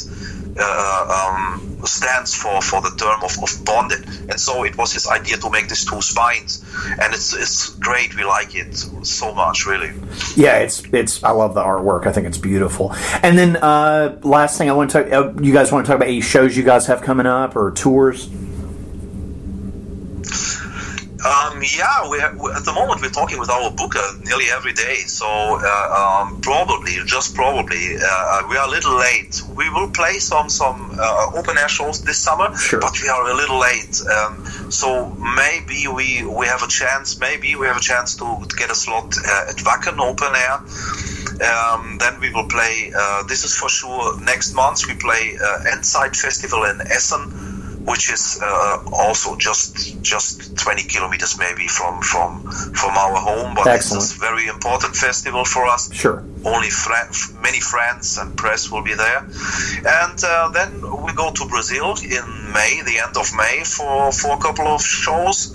uh, 0.60 1.30
um, 1.30 1.78
stands 1.84 2.34
for, 2.34 2.60
for 2.60 2.80
the 2.80 2.90
term 2.96 3.22
of, 3.22 3.36
of 3.42 3.64
bonded. 3.64 4.06
And 4.30 4.40
so 4.40 4.64
it 4.64 4.76
was 4.76 4.92
his 4.92 5.06
idea 5.06 5.36
to 5.38 5.50
make 5.50 5.68
these 5.68 5.84
two 5.84 6.00
spines. 6.02 6.64
And 7.00 7.14
it's, 7.14 7.34
it's 7.34 7.70
great. 7.76 8.16
We 8.16 8.24
like 8.24 8.54
it 8.54 8.74
so 8.74 9.34
much, 9.34 9.66
really. 9.66 9.92
Yeah, 10.36 10.58
it's, 10.58 10.82
it's, 10.92 11.22
I 11.22 11.30
love 11.30 11.54
the 11.54 11.62
artwork. 11.62 12.06
I 12.06 12.12
think 12.12 12.26
it's 12.26 12.38
beautiful. 12.38 12.92
And 13.22 13.38
then, 13.38 13.56
uh, 13.56 14.18
last 14.22 14.58
thing 14.58 14.68
I 14.68 14.72
want 14.72 14.90
to 14.90 15.04
talk, 15.04 15.12
uh, 15.12 15.40
you 15.40 15.52
guys 15.52 15.72
want 15.72 15.86
to 15.86 15.90
talk 15.90 15.96
about 15.96 16.08
any 16.08 16.20
shows 16.20 16.56
you 16.56 16.64
guys 16.64 16.86
have 16.86 17.02
coming 17.02 17.26
up 17.26 17.56
or 17.56 17.70
tours? 17.72 18.28
Um, 21.24 21.62
yeah, 21.62 22.08
we, 22.08 22.18
we, 22.38 22.52
at 22.52 22.64
the 22.64 22.72
moment 22.72 23.02
we're 23.02 23.10
talking 23.10 23.40
with 23.40 23.50
our 23.50 23.72
booker 23.72 24.06
nearly 24.24 24.46
every 24.52 24.72
day, 24.72 25.02
so 25.06 25.26
uh, 25.26 26.22
um, 26.22 26.40
probably, 26.40 26.94
just 27.06 27.34
probably, 27.34 27.96
uh, 27.96 28.42
we 28.48 28.56
are 28.56 28.68
a 28.68 28.70
little 28.70 28.96
late. 28.96 29.42
We 29.56 29.68
will 29.70 29.90
play 29.90 30.20
some 30.20 30.48
some 30.48 30.96
uh, 30.96 31.32
open 31.34 31.58
air 31.58 31.68
shows 31.68 32.04
this 32.04 32.18
summer, 32.18 32.56
sure. 32.56 32.80
but 32.80 33.02
we 33.02 33.08
are 33.08 33.30
a 33.30 33.34
little 33.34 33.58
late. 33.58 34.00
Um, 34.06 34.70
so 34.70 35.10
maybe 35.10 35.88
we 35.88 36.24
we 36.24 36.46
have 36.46 36.62
a 36.62 36.68
chance. 36.68 37.18
Maybe 37.18 37.56
we 37.56 37.66
have 37.66 37.76
a 37.76 37.80
chance 37.80 38.14
to, 38.16 38.46
to 38.48 38.56
get 38.56 38.70
a 38.70 38.76
slot 38.76 39.12
uh, 39.18 39.50
at 39.50 39.56
Wacken 39.56 39.98
open 39.98 40.32
air. 40.36 40.62
Um, 41.38 41.98
then 41.98 42.20
we 42.20 42.30
will 42.30 42.46
play. 42.46 42.92
Uh, 42.96 43.24
this 43.24 43.44
is 43.44 43.56
for 43.56 43.68
sure. 43.68 44.20
Next 44.20 44.54
month 44.54 44.86
we 44.86 44.94
play 44.94 45.36
uh, 45.42 45.74
Endside 45.74 46.14
Festival 46.14 46.64
in 46.64 46.80
Essen 46.80 47.47
which 47.88 48.12
is 48.12 48.38
uh, 48.42 48.82
also 48.92 49.36
just 49.36 50.00
just 50.02 50.56
20 50.58 50.82
kilometers 50.84 51.38
maybe 51.38 51.66
from 51.66 52.02
from 52.02 52.42
from 52.80 52.96
our 52.96 53.16
home. 53.16 53.54
But 53.54 53.66
Excellent. 53.66 54.04
it's 54.04 54.16
a 54.16 54.18
very 54.18 54.46
important 54.46 54.94
festival 54.94 55.44
for 55.44 55.66
us. 55.66 55.92
Sure. 55.92 56.22
Only 56.44 56.70
fr- 56.70 57.10
many 57.42 57.60
friends 57.60 58.18
and 58.18 58.36
press 58.36 58.70
will 58.70 58.82
be 58.82 58.94
there, 58.94 59.20
and 60.02 60.18
uh, 60.22 60.48
then 60.50 60.70
we 61.04 61.12
go 61.14 61.32
to 61.32 61.44
Brazil 61.48 61.96
in 62.02 62.52
May, 62.52 62.82
the 62.84 62.98
end 63.04 63.16
of 63.16 63.26
May, 63.36 63.64
for 63.64 64.12
for 64.12 64.36
a 64.36 64.40
couple 64.40 64.66
of 64.66 64.82
shows, 64.82 65.54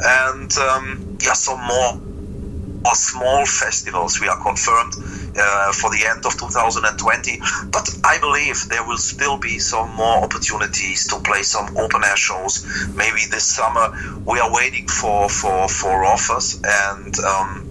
and 0.00 0.50
um, 0.58 1.18
yeah, 1.20 1.34
some 1.34 1.60
more 1.60 2.00
or 2.84 2.94
small 2.94 3.44
festivals. 3.46 4.20
We 4.20 4.28
are 4.28 4.40
confirmed 4.42 4.94
uh, 5.36 5.72
for 5.72 5.90
the 5.90 6.04
end 6.06 6.24
of 6.26 6.38
2020. 6.38 7.40
But 7.70 7.88
I 8.04 8.18
believe 8.18 8.68
there 8.68 8.84
will 8.84 8.98
still 8.98 9.38
be 9.38 9.58
some 9.58 9.94
more 9.94 10.24
opportunities 10.24 11.06
to 11.08 11.20
play 11.20 11.42
some 11.42 11.76
open 11.76 12.04
air 12.04 12.16
shows. 12.16 12.64
Maybe 12.94 13.20
this 13.30 13.44
summer 13.44 13.92
we 14.24 14.38
are 14.40 14.52
waiting 14.52 14.86
for 14.88 15.28
for 15.28 15.68
for 15.68 16.04
offers 16.04 16.60
and. 16.64 17.18
Um, 17.18 17.64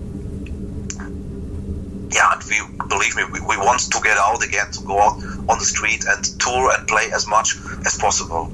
yeah, 2.10 2.34
and 2.34 2.42
we 2.50 2.88
believe 2.88 3.16
me, 3.16 3.24
we, 3.32 3.42
we 3.42 3.58
want 3.58 3.82
to 3.92 4.00
get 4.02 4.18
out 4.18 4.44
again, 4.44 4.72
to 4.72 4.82
go 4.84 5.00
out 5.00 5.22
on 5.50 5.60
the 5.60 5.66
street 5.66 6.06
and 6.08 6.24
tour 6.40 6.72
and 6.72 6.88
play 6.88 7.10
as 7.14 7.28
much 7.28 7.56
as 7.86 7.98
possible. 7.98 8.50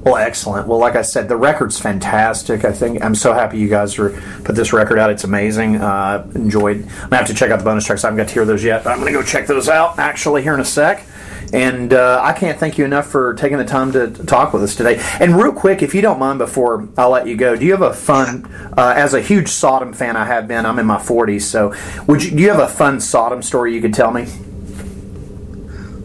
Well, 0.00 0.16
excellent. 0.16 0.68
Well, 0.68 0.78
like 0.78 0.94
I 0.94 1.02
said, 1.02 1.28
the 1.28 1.36
record's 1.36 1.78
fantastic. 1.78 2.64
I 2.64 2.72
think 2.72 3.04
I'm 3.04 3.14
so 3.14 3.32
happy 3.32 3.58
you 3.58 3.68
guys 3.68 3.98
are 3.98 4.10
put 4.44 4.54
this 4.54 4.72
record 4.72 4.98
out. 4.98 5.10
It's 5.10 5.24
amazing. 5.24 5.76
Uh, 5.76 6.30
enjoyed. 6.34 6.78
I'm 6.78 7.10
gonna 7.10 7.16
have 7.16 7.26
to 7.26 7.34
check 7.34 7.50
out 7.50 7.58
the 7.58 7.64
bonus 7.64 7.84
tracks. 7.84 8.04
I 8.04 8.08
haven't 8.08 8.18
got 8.18 8.28
to 8.28 8.34
hear 8.34 8.44
those 8.44 8.62
yet, 8.62 8.84
but 8.84 8.90
I'm 8.90 8.98
gonna 8.98 9.12
go 9.12 9.22
check 9.22 9.46
those 9.46 9.68
out 9.68 9.98
actually 9.98 10.42
here 10.42 10.54
in 10.54 10.60
a 10.60 10.64
sec. 10.64 11.04
And 11.52 11.94
uh, 11.94 12.20
I 12.22 12.34
can't 12.34 12.58
thank 12.58 12.76
you 12.76 12.84
enough 12.84 13.06
for 13.06 13.34
taking 13.34 13.56
the 13.58 13.64
time 13.64 13.92
to 13.92 14.10
talk 14.10 14.52
with 14.52 14.62
us 14.62 14.74
today. 14.76 15.02
And 15.18 15.34
real 15.34 15.52
quick, 15.52 15.82
if 15.82 15.94
you 15.94 16.02
don't 16.02 16.18
mind, 16.18 16.38
before 16.38 16.86
I'll 16.98 17.10
let 17.10 17.26
you 17.26 17.36
go, 17.36 17.56
do 17.56 17.64
you 17.64 17.72
have 17.72 17.82
a 17.82 17.94
fun? 17.94 18.44
Uh, 18.76 18.92
as 18.94 19.14
a 19.14 19.20
huge 19.20 19.48
Sodom 19.48 19.94
fan, 19.94 20.14
I 20.14 20.26
have 20.26 20.46
been. 20.46 20.66
I'm 20.66 20.78
in 20.78 20.86
my 20.86 20.98
40s, 20.98 21.42
so 21.42 21.74
would 22.06 22.22
you? 22.22 22.30
Do 22.32 22.42
you 22.42 22.50
have 22.50 22.60
a 22.60 22.68
fun 22.68 23.00
Sodom 23.00 23.42
story 23.42 23.74
you 23.74 23.80
could 23.80 23.94
tell 23.94 24.10
me? 24.10 24.26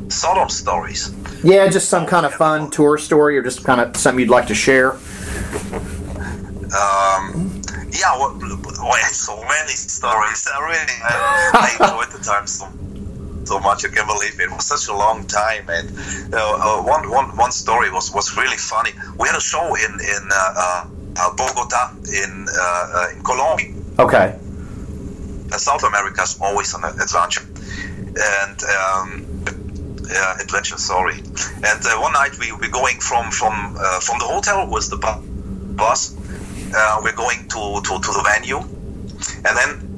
Sodom 0.10 0.49
stories. 0.49 1.13
Yeah, 1.43 1.67
just 1.67 1.89
some 1.89 2.06
kind 2.06 2.25
of 2.25 2.34
fun 2.34 2.69
tour 2.69 2.97
story, 2.97 3.38
or 3.38 3.43
just 3.43 3.65
kind 3.65 3.82
of 3.82 3.97
something 3.97 4.21
you'd 4.21 4.29
like 4.29 4.47
to 4.47 4.56
share. 4.56 4.93
Um, 6.73 7.62
yeah, 7.91 8.15
well, 8.17 8.39
well, 8.39 8.97
so 9.12 9.36
many 9.41 9.73
stories. 9.73 10.47
I 10.47 10.60
really 10.62 10.97
I, 11.03 11.51
I 11.53 11.86
enjoyed 11.86 12.12
the 12.17 12.23
time 12.23 12.47
so 12.47 12.67
so 13.45 13.60
much. 13.60 13.84
You 13.84 13.89
can 13.89 14.08
believe 14.08 14.39
it. 14.39 14.43
it 14.43 14.51
was 14.51 14.65
such 14.65 14.88
a 14.88 14.97
long 14.97 15.27
time, 15.27 15.65
and 15.67 15.91
uh, 16.34 16.38
uh, 16.38 16.82
one, 16.82 17.10
one, 17.10 17.36
one 17.36 17.51
story 17.51 17.91
was, 17.91 18.13
was 18.13 18.38
really 18.38 18.56
funny. 18.58 18.91
We 19.19 19.27
had 19.27 19.38
a 19.38 19.41
show 19.41 19.75
in 19.75 19.91
in 19.99 20.29
uh, 20.32 20.88
uh 21.17 21.36
Bogota 21.36 21.93
in 22.08 22.47
uh, 22.49 22.91
uh, 22.95 23.15
in 23.15 23.23
Colombia. 23.23 23.73
Okay. 23.99 24.39
South 25.58 25.84
America 25.84 26.21
is 26.21 26.39
always 26.41 26.73
an 26.73 26.86
adventure, 26.86 27.45
and. 28.15 28.63
Um, 28.63 29.33
uh, 30.09 30.35
adventure. 30.41 30.77
Sorry. 30.77 31.17
And 31.17 31.79
uh, 31.85 31.99
one 31.99 32.13
night 32.13 32.37
we 32.39 32.51
were 32.51 32.69
going 32.71 32.99
from 32.99 33.31
from 33.31 33.77
uh, 33.79 33.99
from 33.99 34.19
the 34.19 34.25
hotel 34.25 34.69
with 34.69 34.89
the 34.89 34.97
bus. 34.97 36.15
Uh, 36.75 37.01
we're 37.03 37.15
going 37.15 37.47
to, 37.49 37.81
to, 37.83 37.99
to 38.01 38.11
the 38.17 38.23
venue, 38.33 38.57
and 38.57 39.53
then 39.55 39.93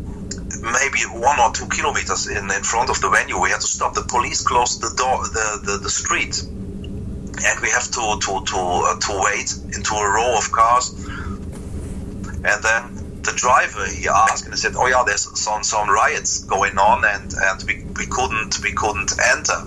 maybe 0.61 0.99
one 1.07 1.39
or 1.39 1.49
two 1.53 1.67
kilometers 1.67 2.27
in, 2.27 2.51
in 2.51 2.63
front 2.63 2.89
of 2.89 2.99
the 2.99 3.09
venue, 3.09 3.39
we 3.39 3.49
had 3.49 3.61
to 3.61 3.67
stop. 3.67 3.93
The 3.93 4.03
police 4.03 4.43
closed 4.43 4.81
the 4.81 4.91
door, 4.97 5.23
the, 5.23 5.61
the, 5.63 5.77
the 5.77 5.89
street, 5.89 6.43
and 6.43 7.61
we 7.61 7.69
have 7.69 7.89
to 7.91 8.19
to 8.19 8.43
to 8.43 8.57
uh, 8.57 8.99
to 8.99 9.21
wait 9.23 9.53
into 9.71 9.95
a 9.95 10.07
row 10.09 10.37
of 10.37 10.51
cars, 10.51 10.93
and 12.43 12.63
then 12.63 12.94
the 13.25 13.33
driver 13.33 13.85
he 13.85 14.07
asked 14.07 14.45
and 14.45 14.53
he 14.53 14.57
said, 14.57 14.73
"Oh 14.75 14.87
yeah, 14.87 15.03
there's 15.05 15.27
some 15.39 15.63
some 15.63 15.89
riots 15.89 16.43
going 16.45 16.77
on, 16.77 17.03
and 17.05 17.33
and 17.33 17.63
we, 17.67 17.83
we 17.97 18.05
couldn't 18.05 18.59
we 18.63 18.71
couldn't 18.73 19.11
enter." 19.35 19.59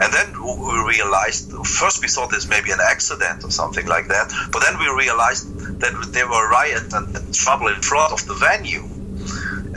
And 0.00 0.12
then 0.12 0.28
we 0.42 0.76
realized 0.88 1.52
first 1.66 2.02
we 2.02 2.08
thought 2.08 2.30
this 2.30 2.48
maybe 2.48 2.70
an 2.70 2.80
accident 2.80 3.44
or 3.44 3.50
something 3.50 3.86
like 3.86 4.08
that, 4.08 4.32
but 4.52 4.60
then 4.62 4.78
we 4.78 4.88
realized 4.88 5.80
that 5.80 6.12
there 6.12 6.28
were 6.28 6.48
riots 6.50 6.92
and, 6.94 7.14
and 7.16 7.34
trouble 7.34 7.68
in 7.68 7.80
front 7.82 8.12
of 8.12 8.26
the 8.26 8.34
venue. 8.34 8.88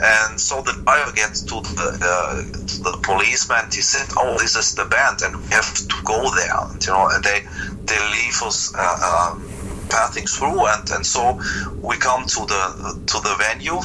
And 0.00 0.40
so 0.40 0.62
the 0.62 0.74
driver 0.84 1.10
gets 1.12 1.42
to 1.42 1.60
the, 1.60 1.98
uh, 2.00 2.42
to 2.42 2.82
the 2.82 2.98
policeman. 3.02 3.66
He 3.72 3.82
said, 3.82 4.06
"Oh, 4.16 4.38
this 4.38 4.54
is 4.54 4.74
the 4.74 4.84
band, 4.84 5.22
and 5.22 5.36
we 5.36 5.48
have 5.50 5.74
to 5.74 5.96
go 6.04 6.30
there." 6.36 6.54
And, 6.70 6.84
you 6.84 6.92
know, 6.92 7.08
and 7.10 7.24
they 7.24 7.40
they 7.84 7.98
leave 8.10 8.40
us 8.42 8.72
uh, 8.76 9.32
um, 9.32 9.47
passing 9.88 10.26
through, 10.26 10.66
and, 10.66 10.90
and 10.90 11.04
so 11.04 11.40
we 11.80 11.96
come 11.96 12.26
to 12.26 12.40
the 12.46 13.02
to 13.06 13.16
the 13.20 13.34
venue, 13.38 13.78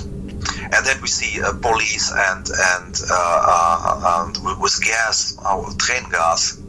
and 0.74 0.86
then 0.86 1.02
we 1.02 1.08
see 1.08 1.42
uh, 1.42 1.54
police 1.62 2.12
and 2.12 2.48
and, 2.74 3.02
uh, 3.10 3.46
uh, 3.54 4.26
and 4.26 4.62
with 4.62 4.80
gas, 4.84 5.38
our 5.46 5.72
train 5.76 6.04
gas, 6.10 6.62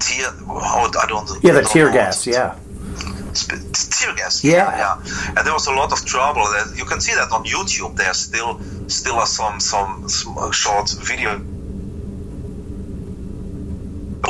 tear. 0.00 0.28
Oh, 0.48 0.90
I 1.00 1.06
don't. 1.06 1.28
Yeah, 1.42 1.52
the 1.52 1.62
don't 1.62 1.70
tear 1.70 1.92
gas. 1.92 2.26
Yeah. 2.26 2.58
Tear 3.34 4.14
gas. 4.14 4.42
Yeah. 4.42 4.76
yeah, 4.78 5.34
and 5.36 5.46
there 5.46 5.52
was 5.52 5.66
a 5.66 5.72
lot 5.72 5.92
of 5.92 6.04
trouble. 6.06 6.42
You 6.74 6.86
can 6.86 7.00
see 7.00 7.14
that 7.14 7.30
on 7.32 7.44
YouTube. 7.44 7.96
There's 7.96 8.16
still 8.16 8.60
still 8.88 9.16
are 9.16 9.26
some 9.26 9.60
some, 9.60 10.08
some 10.08 10.52
short 10.52 10.90
video 11.00 11.40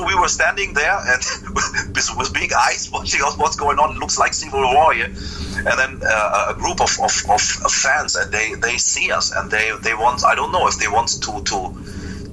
we 0.06 0.16
we 0.16 0.22
were 0.22 0.28
standing 0.28 0.72
there 0.72 0.98
and 1.06 1.22
with, 1.94 2.08
with 2.16 2.32
big 2.32 2.52
eyes 2.52 2.90
watching 2.90 3.20
us 3.22 3.36
what's 3.36 3.56
going 3.56 3.78
on. 3.78 3.96
It 3.96 3.98
looks 3.98 4.18
like 4.18 4.32
civil 4.32 4.62
war 4.62 4.92
here. 4.92 5.06
And 5.56 5.78
then 5.78 6.00
uh, 6.06 6.46
a 6.50 6.54
group 6.54 6.80
of, 6.80 6.90
of, 7.00 7.12
of, 7.28 7.72
fans 7.72 8.16
and 8.16 8.32
they, 8.32 8.54
they 8.54 8.76
see 8.76 9.10
us 9.10 9.32
and 9.34 9.50
they, 9.50 9.72
they 9.82 9.94
want 9.94 10.24
I 10.24 10.34
don't 10.34 10.52
know 10.52 10.66
if 10.68 10.78
they 10.78 10.88
want 10.88 11.08
to 11.08 11.42
to 11.42 11.74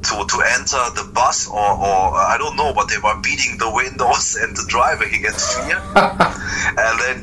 to, 0.04 0.26
to 0.28 0.38
enter 0.60 0.84
the 1.00 1.10
bus 1.14 1.48
or, 1.48 1.56
or 1.56 2.16
I 2.16 2.36
don't 2.38 2.58
know, 2.58 2.74
but 2.74 2.90
they 2.90 2.98
were 2.98 3.16
beating 3.22 3.58
the 3.58 3.72
windows 3.72 4.36
and 4.42 4.56
the 4.56 4.66
driver 4.68 5.08
he 5.08 5.20
gets 5.20 5.56
fear. 5.56 5.80
and 5.96 7.00
then 7.00 7.18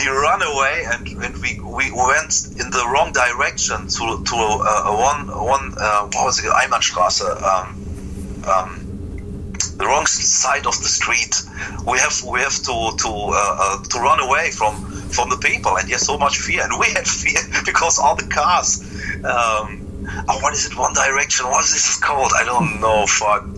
he 0.00 0.08
ran 0.08 0.40
away 0.40 0.84
and, 0.92 1.08
and 1.24 1.36
we, 1.42 1.60
we 1.60 1.92
went 1.92 2.32
in 2.56 2.70
the 2.70 2.88
wrong 2.90 3.12
direction 3.12 3.86
to, 3.86 4.24
to 4.24 4.36
uh, 4.36 4.96
one, 4.96 5.28
one 5.28 5.74
uh, 5.76 6.08
what 6.12 6.24
was 6.24 6.42
it, 6.42 6.50
Einbahnstraße, 6.50 7.28
um, 7.42 8.44
um, 8.48 8.79
the 9.80 9.86
wrong 9.86 10.06
side 10.06 10.66
of 10.66 10.76
the 10.78 10.88
street. 10.88 11.42
We 11.86 11.98
have 11.98 12.22
we 12.22 12.40
have 12.40 12.58
to 12.68 12.76
to 13.02 13.10
uh, 13.10 13.56
uh, 13.64 13.82
to 13.82 13.98
run 13.98 14.20
away 14.20 14.50
from 14.52 14.74
from 15.10 15.30
the 15.30 15.38
people, 15.38 15.76
and 15.78 15.88
yes, 15.88 16.06
so 16.06 16.18
much 16.18 16.38
fear, 16.38 16.62
and 16.62 16.78
we 16.78 16.86
had 16.92 17.06
fear 17.22 17.40
because 17.64 17.98
all 17.98 18.14
the 18.14 18.28
cars. 18.28 18.84
Um, 19.24 19.88
oh, 20.28 20.38
what 20.42 20.52
is 20.52 20.66
it? 20.66 20.76
One 20.76 20.94
Direction. 20.94 21.46
What 21.46 21.64
is 21.64 21.72
this 21.72 21.98
called? 21.98 22.32
I 22.36 22.44
don't 22.44 22.80
know. 22.80 23.06
Fuck. 23.06 23.48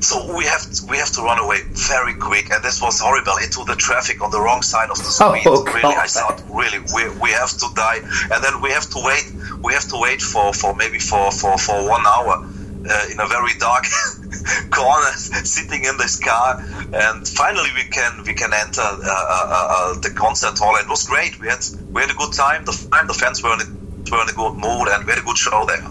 So 0.00 0.14
we 0.34 0.44
have 0.44 0.62
to, 0.70 0.86
we 0.86 0.96
have 0.96 1.10
to 1.18 1.22
run 1.22 1.38
away 1.38 1.58
very 1.74 2.14
quick, 2.14 2.50
and 2.52 2.62
this 2.62 2.80
was 2.80 3.00
horrible 3.00 3.36
into 3.42 3.64
the 3.64 3.74
traffic 3.74 4.22
on 4.22 4.30
the 4.30 4.40
wrong 4.40 4.62
side 4.62 4.90
of 4.90 4.98
the 4.98 5.10
street. 5.10 5.42
Oh, 5.44 5.64
really, 5.64 5.94
I 5.94 6.06
thought, 6.06 6.40
really, 6.48 6.78
we, 6.94 7.10
we 7.20 7.30
have 7.30 7.50
to 7.58 7.66
die, 7.74 8.00
and 8.32 8.42
then 8.42 8.62
we 8.62 8.70
have 8.70 8.88
to 8.94 8.98
wait. 9.02 9.26
We 9.60 9.72
have 9.74 9.88
to 9.88 9.98
wait 9.98 10.22
for, 10.22 10.54
for 10.54 10.74
maybe 10.76 10.98
for, 10.98 11.30
for, 11.32 11.58
for 11.58 11.76
one 11.86 12.06
hour 12.06 12.48
uh, 12.88 13.12
in 13.12 13.20
a 13.20 13.26
very 13.26 13.52
dark 13.58 13.84
corner, 14.70 15.12
sitting 15.12 15.84
in 15.84 15.96
this 15.98 16.18
car, 16.18 16.58
and 16.92 17.26
finally 17.26 17.70
we 17.74 17.84
can 17.84 18.24
we 18.24 18.34
can 18.34 18.52
enter 18.52 18.80
uh, 18.80 18.98
uh, 19.04 19.94
uh 19.94 20.00
the 20.00 20.10
concert 20.10 20.58
hall. 20.58 20.76
It 20.76 20.88
was 20.88 21.06
great. 21.06 21.38
We 21.40 21.48
had 21.48 21.64
we 21.92 22.00
had 22.00 22.10
a 22.10 22.14
good 22.14 22.32
time. 22.32 22.64
The, 22.64 22.72
the 23.06 23.14
fans 23.14 23.42
were 23.42 23.54
in 23.54 23.60
a 23.60 24.10
were 24.10 24.22
in 24.22 24.28
a 24.28 24.32
good 24.32 24.54
mood 24.54 24.88
and 24.88 25.04
we 25.04 25.12
had 25.12 25.18
a 25.18 25.26
good 25.26 25.36
show 25.36 25.66
there. 25.66 25.82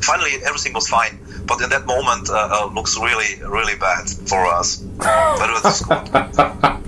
Finally, 0.00 0.40
everything 0.46 0.72
was 0.72 0.88
fine. 0.88 1.20
But 1.44 1.60
in 1.60 1.68
that 1.70 1.84
moment, 1.86 2.28
looks 2.74 2.96
really, 2.98 3.38
really 3.44 3.76
bad 3.76 4.08
for 4.08 4.46
us. 4.46 4.78
but 4.78 5.50
it 5.50 5.62
was 5.62 6.76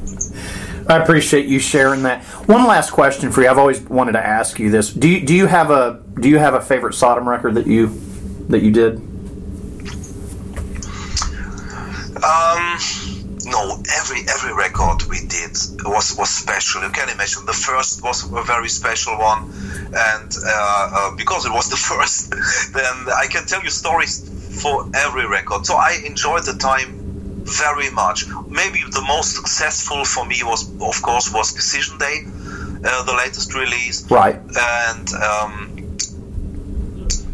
I 0.88 0.96
appreciate 0.96 1.46
you 1.46 1.58
sharing 1.58 2.02
that. 2.04 2.24
One 2.48 2.66
last 2.66 2.90
question 2.90 3.30
for 3.30 3.42
you. 3.42 3.48
I've 3.48 3.58
always 3.58 3.80
wanted 3.82 4.12
to 4.12 4.26
ask 4.26 4.58
you 4.58 4.70
this. 4.70 4.90
Do 4.92 5.06
you, 5.06 5.24
do 5.24 5.34
you 5.34 5.46
have 5.46 5.70
a 5.70 6.02
do 6.18 6.28
you 6.28 6.38
have 6.38 6.54
a 6.54 6.60
favorite 6.62 6.94
Sodom 6.94 7.28
record 7.28 7.54
that 7.56 7.66
you 7.66 7.88
that 8.48 8.62
you 8.62 8.70
did? 8.70 9.17
Um, 12.24 12.78
no, 13.44 13.80
every 13.96 14.20
every 14.28 14.52
record 14.52 15.02
we 15.04 15.20
did 15.20 15.56
was 15.84 16.16
was 16.18 16.30
special. 16.30 16.82
You 16.82 16.90
can 16.90 17.08
imagine 17.08 17.46
the 17.46 17.52
first 17.52 18.02
was 18.02 18.24
a 18.24 18.42
very 18.42 18.68
special 18.68 19.16
one, 19.16 19.50
and 19.94 20.30
uh, 20.44 20.90
uh, 20.92 21.16
because 21.16 21.46
it 21.46 21.52
was 21.52 21.70
the 21.70 21.76
first, 21.90 22.30
then 22.72 22.96
I 23.14 23.26
can 23.30 23.46
tell 23.46 23.62
you 23.62 23.70
stories 23.70 24.28
for 24.62 24.88
every 24.94 25.26
record. 25.26 25.66
So 25.66 25.74
I 25.76 26.02
enjoyed 26.04 26.44
the 26.44 26.54
time 26.54 27.08
very 27.44 27.90
much. 27.90 28.26
Maybe 28.48 28.82
the 28.90 29.04
most 29.06 29.34
successful 29.36 30.04
for 30.04 30.26
me 30.26 30.40
was, 30.42 30.68
of 30.80 31.00
course, 31.02 31.32
was 31.32 31.54
Decision 31.54 31.98
Day, 31.98 32.24
uh, 32.84 33.04
the 33.04 33.14
latest 33.14 33.54
release. 33.54 34.10
Right. 34.10 34.36
And 34.36 35.08
um, 35.14 35.77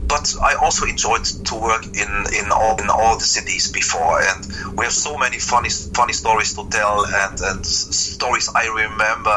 but 0.07 0.35
I 0.43 0.55
also 0.55 0.87
enjoyed 0.87 1.25
to 1.25 1.55
work 1.55 1.85
in 1.87 2.13
in 2.39 2.53
all 2.53 2.81
in 2.81 2.89
all 2.91 3.17
the 3.19 3.25
cities 3.25 3.71
before, 3.73 4.21
and 4.21 4.77
we 4.77 4.85
have 4.85 4.93
so 4.93 5.17
many 5.17 5.39
funny 5.39 5.71
funny 5.71 6.13
stories 6.13 6.55
to 6.55 6.69
tell 6.69 7.05
and 7.07 7.41
and 7.41 7.67
stories 7.67 8.51
I 8.55 8.67
remember. 8.67 9.37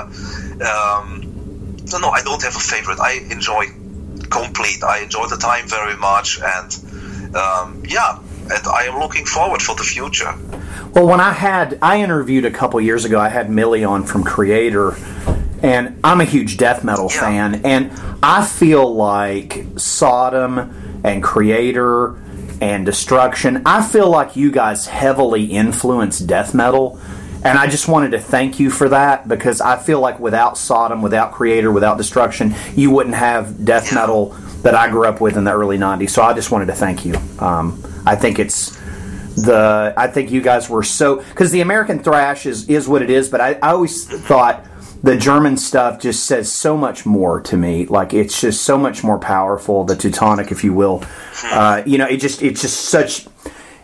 Um, 0.64 1.78
so 1.86 2.00
no, 2.00 2.10
I 2.10 2.22
don't 2.22 2.42
have 2.44 2.56
a 2.56 2.60
favorite. 2.60 3.00
I 3.00 3.24
enjoy 3.32 3.66
complete. 4.30 4.84
I 4.84 5.00
enjoy 5.00 5.28
the 5.28 5.38
time 5.38 5.68
very 5.68 5.96
much, 5.98 6.40
and 6.42 7.36
um, 7.36 7.84
yeah, 7.88 8.20
and 8.52 8.68
I 8.68 8.84
am 8.84 9.00
looking 9.00 9.26
forward 9.26 9.62
for 9.62 9.76
the 9.76 9.84
future. 9.84 10.34
Well, 10.94 11.08
when 11.08 11.20
I 11.20 11.32
had 11.32 11.80
I 11.82 12.02
interviewed 12.02 12.46
a 12.46 12.52
couple 12.52 12.80
years 12.82 13.06
ago, 13.06 13.20
I 13.20 13.30
had 13.30 13.50
Mille 13.50 13.86
on 13.88 14.04
from 14.04 14.24
Kreator 14.24 14.98
and 15.64 16.00
I'm 16.04 16.22
a 16.22 16.26
huge 16.26 16.58
death 16.58 16.84
metal 16.84 17.10
yeah. 17.12 17.20
fan, 17.20 17.66
and 17.66 17.92
I 18.22 18.46
feel 18.46 18.94
like 18.94 19.66
Sodom 19.78 21.02
and 21.04 21.24
Kreator 21.24 22.20
and 22.62 22.86
Destruction, 22.86 23.62
I 23.66 23.84
feel 23.84 24.10
like 24.10 24.36
you 24.36 24.52
guys 24.52 24.88
heavily 24.88 25.46
influenced 25.46 26.28
death 26.28 26.54
metal. 26.54 27.00
And 27.44 27.58
I 27.58 27.68
just 27.68 27.88
wanted 27.88 28.12
to 28.12 28.20
thank 28.20 28.60
you 28.60 28.70
for 28.72 28.90
that 28.90 29.28
because 29.28 29.62
I 29.62 29.78
feel 29.78 30.00
like 30.00 30.20
without 30.20 30.58
Sodom, 30.58 31.02
without 31.02 31.34
Kreator, 31.34 31.72
without 31.72 31.98
Destruction, 31.98 32.56
you 32.76 32.90
wouldn't 32.90 33.16
have 33.16 33.64
death 33.64 33.94
metal 33.94 34.30
that 34.64 34.74
I 34.74 34.90
grew 34.90 35.06
up 35.06 35.22
with 35.22 35.38
in 35.38 35.44
the 35.44 35.54
early 35.54 35.78
90s. 35.78 36.10
So 36.10 36.24
I 36.24 36.34
just 36.34 36.52
wanted 36.52 36.66
to 36.66 36.74
thank 36.74 37.06
you. 37.06 37.16
Um, 37.40 37.82
I 38.06 38.16
think 38.16 38.40
it's 38.40 38.76
the, 39.36 39.94
I 39.96 40.08
think 40.08 40.32
you 40.32 40.42
guys 40.42 40.68
were 40.68 40.84
so, 40.84 41.18
because 41.18 41.52
the 41.52 41.62
American 41.62 42.00
thrash 42.00 42.48
is, 42.48 42.68
is 42.68 42.88
what 42.88 43.04
it 43.04 43.12
is, 43.12 43.30
but 43.30 43.40
I, 43.40 43.54
I 43.54 43.70
always 43.70 44.06
thought 44.06 44.66
the 45.04 45.16
German 45.18 45.58
stuff 45.58 46.00
just 46.00 46.26
says 46.26 46.52
so 46.52 46.78
much 46.78 47.06
more 47.06 47.42
to 47.42 47.58
me. 47.58 47.86
Like 47.86 48.14
it's 48.14 48.40
just 48.42 48.64
so 48.64 48.78
much 48.78 49.04
more 49.04 49.20
powerful. 49.20 49.84
The 49.84 49.96
Teutonic, 49.96 50.52
if 50.52 50.64
you 50.64 50.74
will, 50.74 51.04
uh, 51.46 51.84
you 51.86 51.98
know, 51.98 52.08
it 52.08 52.18
just 52.18 52.42
it's 52.42 52.62
just 52.62 52.86
such. 52.86 53.28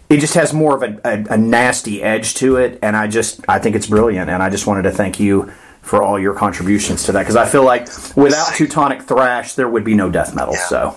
It 0.09 0.19
just 0.19 0.35
has 0.35 0.53
more 0.53 0.75
of 0.75 0.83
a, 0.83 0.99
a, 1.05 1.33
a, 1.33 1.37
nasty 1.37 2.03
edge 2.03 2.35
to 2.35 2.57
it, 2.57 2.77
and 2.83 2.95
I 2.95 3.07
just 3.07 3.41
I 3.47 3.57
think 3.57 3.75
it's 3.75 3.87
brilliant. 3.87 4.29
And 4.29 4.43
I 4.43 4.49
just 4.49 4.67
wanted 4.67 4.83
to 4.83 4.91
thank 4.91 5.19
you 5.19 5.51
for 5.81 6.03
all 6.03 6.19
your 6.19 6.33
contributions 6.33 7.03
to 7.05 7.11
that 7.13 7.21
because 7.21 7.35
I 7.35 7.45
feel 7.45 7.63
like 7.63 7.87
without 8.15 8.53
Teutonic 8.55 9.01
thrash, 9.01 9.55
there 9.55 9.67
would 9.67 9.83
be 9.83 9.95
no 9.95 10.09
death 10.09 10.35
metal. 10.35 10.53
Yeah. 10.53 10.67
So 10.67 10.95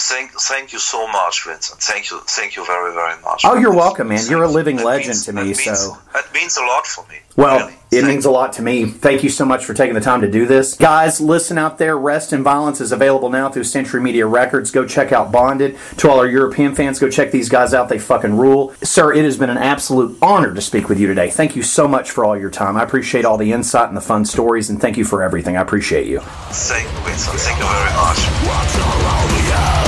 Thank, 0.00 0.30
thank 0.32 0.72
you 0.72 0.78
so 0.78 1.08
much, 1.08 1.44
Vincent. 1.44 1.80
Thank 1.80 2.10
you, 2.10 2.20
thank 2.28 2.54
you 2.54 2.64
very, 2.64 2.94
very 2.94 3.20
much. 3.22 3.42
Oh, 3.44 3.56
you're 3.56 3.74
welcome, 3.74 4.08
man. 4.08 4.24
You're 4.28 4.44
a 4.44 4.48
living 4.48 4.76
legend 4.76 5.08
means, 5.08 5.24
to 5.26 5.32
me. 5.32 5.40
That 5.40 5.46
means, 5.48 5.80
so 5.80 5.98
that 6.14 6.32
means 6.32 6.56
a 6.56 6.60
lot 6.60 6.86
for 6.86 7.04
me. 7.08 7.16
Well, 7.34 7.66
really. 7.66 7.72
it 7.72 8.02
thank 8.02 8.06
means 8.06 8.24
a 8.24 8.30
lot 8.30 8.52
to 8.54 8.62
me. 8.62 8.86
Thank 8.86 9.24
you 9.24 9.28
so 9.28 9.44
much 9.44 9.64
for 9.64 9.74
taking 9.74 9.94
the 9.94 10.00
time 10.00 10.20
to 10.20 10.30
do 10.30 10.46
this, 10.46 10.74
guys. 10.74 11.20
Listen 11.20 11.58
out 11.58 11.78
there. 11.78 11.98
Rest 11.98 12.32
and 12.32 12.44
Violence 12.44 12.80
is 12.80 12.92
available 12.92 13.28
now 13.28 13.48
through 13.48 13.64
Century 13.64 14.00
Media 14.00 14.24
Records. 14.24 14.70
Go 14.70 14.86
check 14.86 15.10
out 15.10 15.32
Bonded. 15.32 15.76
To 15.98 16.10
all 16.10 16.20
our 16.20 16.28
European 16.28 16.76
fans, 16.76 17.00
go 17.00 17.10
check 17.10 17.32
these 17.32 17.48
guys 17.48 17.74
out. 17.74 17.88
They 17.88 17.98
fucking 17.98 18.36
rule, 18.36 18.74
sir. 18.82 19.12
It 19.12 19.24
has 19.24 19.36
been 19.36 19.50
an 19.50 19.58
absolute 19.58 20.16
honor 20.22 20.54
to 20.54 20.60
speak 20.60 20.88
with 20.88 21.00
you 21.00 21.08
today. 21.08 21.28
Thank 21.28 21.56
you 21.56 21.62
so 21.64 21.88
much 21.88 22.12
for 22.12 22.24
all 22.24 22.38
your 22.38 22.50
time. 22.50 22.76
I 22.76 22.84
appreciate 22.84 23.24
all 23.24 23.36
the 23.36 23.50
insight 23.52 23.88
and 23.88 23.96
the 23.96 24.00
fun 24.00 24.24
stories, 24.24 24.70
and 24.70 24.80
thank 24.80 24.96
you 24.96 25.04
for 25.04 25.24
everything. 25.24 25.56
I 25.56 25.60
appreciate 25.60 26.06
you. 26.06 26.20
Thank 26.20 26.84
you, 26.84 26.98
Vincent. 27.04 27.40
Thank 27.40 27.58
you 27.58 27.66
very 27.66 27.92
much. 27.94 28.18
In 28.28 29.87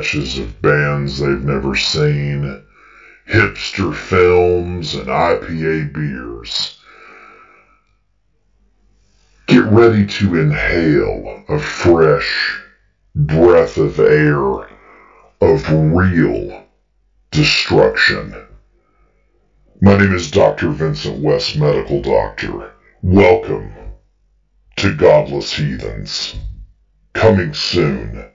band 0.00 0.06
patches 0.06 0.38
of 0.38 0.62
bands 0.62 1.18
they've 1.18 1.44
never 1.44 1.74
seen, 1.74 2.62
hipster 3.28 3.94
films, 3.94 4.94
and 4.94 5.08
IPA 5.08 5.92
beers. 5.92 6.78
Get 9.46 9.64
ready 9.64 10.06
to 10.06 10.36
inhale 10.36 11.44
a 11.48 11.58
fresh 11.58 12.58
breath 13.14 13.76
of 13.76 13.98
air 13.98 14.40
of 15.42 15.70
real 15.70 16.64
destruction. 17.30 18.34
My 19.82 19.96
name 19.98 20.14
is 20.14 20.30
Dr. 20.30 20.70
Vincent 20.70 21.20
West, 21.20 21.56
Medical 21.56 22.00
Doctor. 22.00 22.72
Welcome 23.02 23.70
to 24.76 24.94
Godless 24.94 25.52
Heathens. 25.52 26.34
Coming 27.12 27.52
soon 27.52 28.29